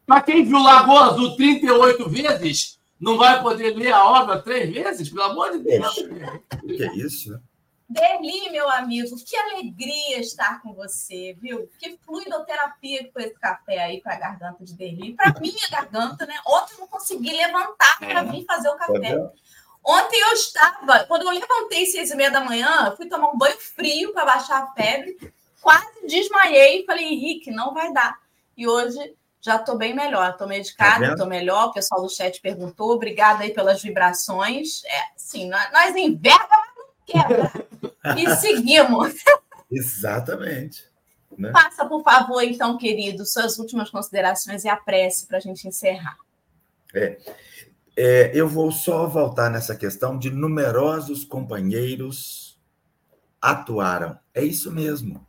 [0.05, 5.09] Para quem viu Lagoa Azul 38 vezes, não vai poder ler a obra três vezes?
[5.09, 5.95] Pelo amor de Deus.
[6.61, 7.39] Que é isso, né?
[7.89, 11.69] Deli, meu amigo, que alegria estar com você, viu?
[11.77, 15.13] Que fluidoterapia com esse café aí para a garganta de Deli.
[15.13, 16.35] Para minha garganta, né?
[16.47, 18.23] Ontem eu não consegui levantar para é.
[18.23, 19.17] vir fazer o café.
[19.83, 23.59] Ontem eu estava, quando eu levantei seis e meia da manhã, fui tomar um banho
[23.59, 25.17] frio para baixar a febre,
[25.59, 26.85] quase desmaiei.
[26.85, 28.17] Falei, Henrique, não vai dar.
[28.55, 31.67] E hoje já estou bem melhor, estou medicada, estou tá melhor.
[31.67, 34.83] O pessoal do chat perguntou, obrigada aí pelas vibrações.
[34.85, 37.51] É, sim, nós inverna, mas não quebra.
[38.17, 39.13] E seguimos.
[39.71, 40.83] Exatamente.
[41.37, 41.51] Né?
[41.51, 46.17] Passa, por favor, então, querido, suas últimas considerações e a prece para a gente encerrar.
[46.93, 47.17] É,
[47.95, 52.59] é, eu vou só voltar nessa questão de numerosos companheiros
[53.41, 54.19] atuaram.
[54.33, 55.25] É isso mesmo.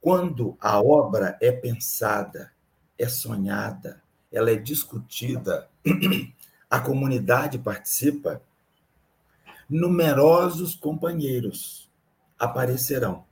[0.00, 2.53] Quando a obra é pensada,
[2.98, 5.68] é sonhada, ela é discutida,
[6.70, 8.42] a comunidade participa,
[9.68, 11.90] numerosos companheiros
[12.38, 13.24] aparecerão.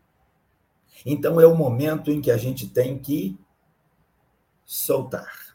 [1.05, 3.39] Então é o momento em que a gente tem que
[4.65, 5.51] soltar.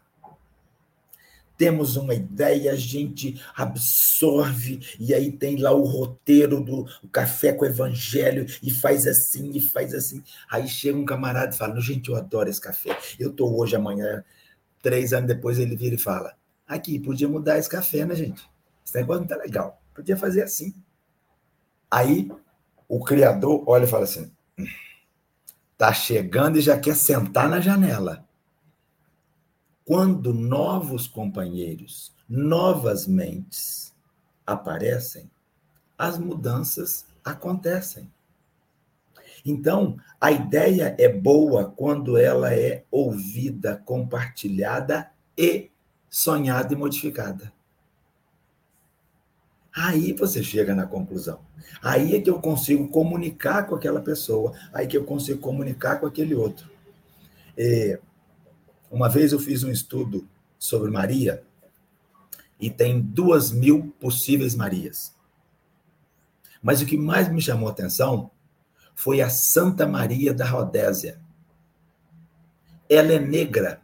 [1.58, 7.66] Temos uma ideia, a gente absorve, e aí tem lá o roteiro do café com
[7.66, 10.24] o evangelho, e faz assim, e faz assim.
[10.49, 12.95] Aí chega um camarada e fala: Gente, eu adoro esse café.
[13.20, 14.24] Eu estou hoje, amanhã,
[14.82, 16.36] três anos depois, ele vira e fala:
[16.68, 18.47] Aqui, podia mudar esse café, né, gente?
[18.86, 19.82] Esse negócio não tá legal.
[19.93, 20.76] Podia fazer assim.
[21.89, 22.30] Aí
[22.88, 24.32] o criador olha e fala assim:
[25.78, 28.26] tá chegando e já quer sentar na janela.
[29.88, 33.95] Quando novos companheiros, novas mentes
[34.45, 35.31] aparecem,
[35.97, 38.11] as mudanças acontecem.
[39.45, 45.71] Então, a ideia é boa quando ela é ouvida, compartilhada e
[46.09, 47.53] sonhada e modificada.
[49.73, 51.39] Aí você chega na conclusão.
[51.81, 56.07] Aí é que eu consigo comunicar com aquela pessoa, aí que eu consigo comunicar com
[56.07, 56.69] aquele outro.
[57.55, 58.01] É,
[58.89, 60.27] uma vez eu fiz um estudo
[60.57, 61.43] sobre Maria
[62.59, 65.15] e tem duas mil possíveis Marias.
[66.61, 68.31] Mas o que mais me chamou a atenção
[68.95, 71.19] foi a Santa Maria da Rodésia.
[72.89, 73.81] Ela é negra,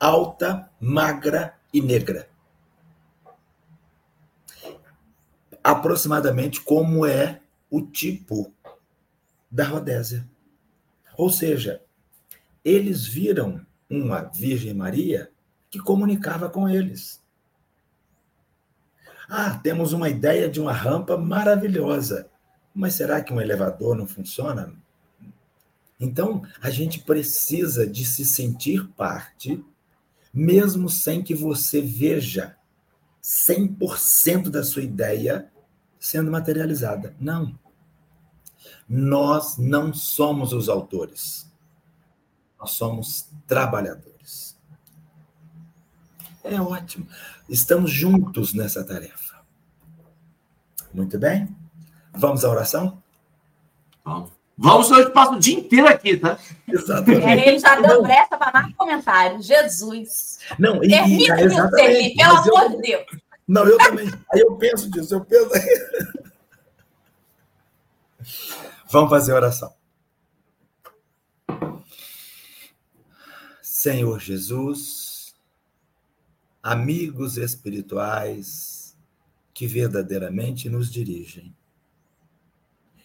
[0.00, 2.28] alta, magra e negra.
[5.66, 8.54] aproximadamente como é o tipo
[9.50, 10.24] da Rodésia.
[11.16, 11.82] Ou seja,
[12.64, 15.30] eles viram uma Virgem Maria
[15.70, 17.22] que comunicava com eles.
[19.28, 22.30] Ah, temos uma ideia de uma rampa maravilhosa,
[22.74, 24.72] mas será que um elevador não funciona?
[25.98, 29.64] Então, a gente precisa de se sentir parte,
[30.32, 32.56] mesmo sem que você veja
[33.22, 35.50] 100% da sua ideia
[35.98, 37.16] sendo materializada.
[37.18, 37.58] Não.
[38.88, 41.50] Nós não somos os autores.
[42.58, 44.56] Nós somos trabalhadores.
[46.42, 47.06] É ótimo.
[47.48, 49.36] Estamos juntos nessa tarefa.
[50.92, 51.54] Muito bem?
[52.12, 53.02] Vamos à oração?
[54.04, 54.36] Vamos.
[54.58, 56.38] Vamos, senão a gente passa o dia inteiro aqui, tá?
[56.66, 57.26] Exatamente.
[57.26, 59.44] É, ele já deu brecha para mais comentários.
[59.44, 60.38] Jesus.
[60.58, 63.04] Não, e, Permita-me servir, pelo amor eu, de Deus.
[63.46, 64.10] Não, eu também.
[64.32, 65.50] Aí eu penso disso, eu penso.
[68.90, 69.75] Vamos fazer oração.
[73.78, 75.34] Senhor Jesus,
[76.62, 78.96] amigos espirituais
[79.52, 81.54] que verdadeiramente nos dirigem.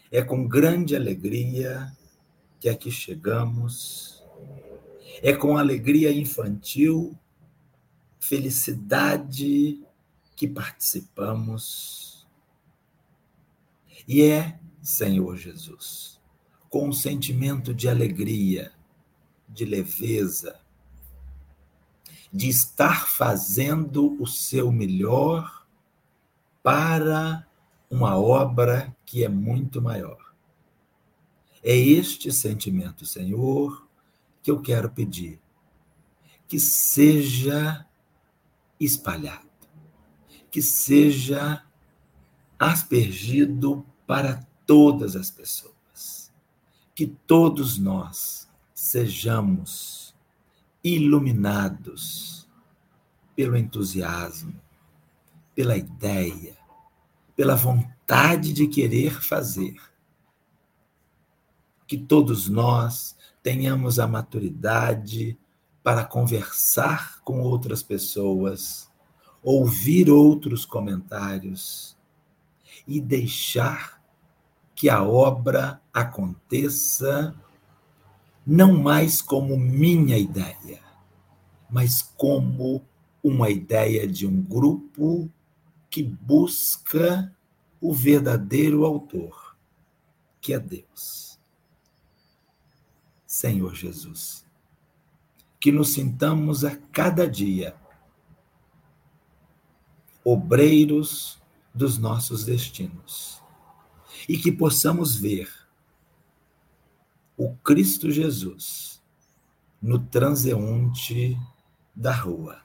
[0.09, 1.91] É com grande alegria
[2.57, 4.23] que aqui chegamos.
[5.21, 7.19] É com alegria infantil,
[8.17, 9.85] felicidade
[10.37, 12.25] que participamos.
[14.07, 16.17] E é, Senhor Jesus,
[16.69, 18.71] com um sentimento de alegria,
[19.49, 20.60] de leveza,
[22.31, 25.65] de estar fazendo o seu melhor
[26.63, 27.45] para
[27.89, 30.33] uma obra que é muito maior.
[31.63, 33.87] É este sentimento, Senhor,
[34.41, 35.41] que eu quero pedir
[36.51, 37.85] que seja
[38.77, 39.47] espalhado,
[40.51, 41.63] que seja
[42.59, 46.29] aspergido para todas as pessoas,
[46.93, 50.00] que todos nós sejamos
[50.83, 52.47] iluminados
[53.35, 54.59] pelo entusiasmo,
[55.55, 56.57] pela ideia,
[57.35, 59.75] pela vontade de querer fazer.
[61.87, 65.37] Que todos nós tenhamos a maturidade
[65.83, 68.89] para conversar com outras pessoas,
[69.41, 71.97] ouvir outros comentários
[72.87, 74.01] e deixar
[74.75, 77.35] que a obra aconteça
[78.45, 80.81] não mais como minha ideia,
[81.69, 82.83] mas como
[83.23, 85.31] uma ideia de um grupo
[85.89, 87.35] que busca
[87.79, 89.55] o verdadeiro autor,
[90.39, 91.39] que é Deus.
[93.25, 94.45] Senhor Jesus,
[95.59, 97.75] que nos sintamos a cada dia
[100.23, 101.41] obreiros
[101.73, 103.41] dos nossos destinos
[104.27, 105.60] e que possamos ver
[107.43, 109.01] o Cristo Jesus
[109.81, 111.35] no transeunte
[111.95, 112.61] da rua.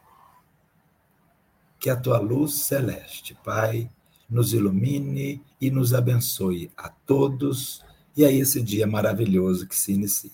[1.79, 3.91] Que a tua luz celeste, Pai,
[4.29, 7.83] nos ilumine e nos abençoe a todos
[8.15, 10.31] e a esse dia maravilhoso que se inicia.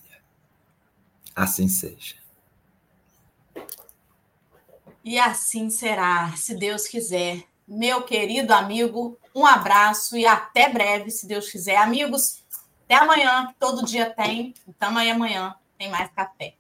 [1.37, 2.17] Assim seja.
[5.05, 7.45] E assim será, se Deus quiser.
[7.67, 11.77] Meu querido amigo, um abraço e até breve, se Deus quiser.
[11.77, 12.42] Amigos,
[12.93, 14.53] até amanhã, todo dia tem.
[14.69, 16.55] Então, amanhã, amanhã tem mais café.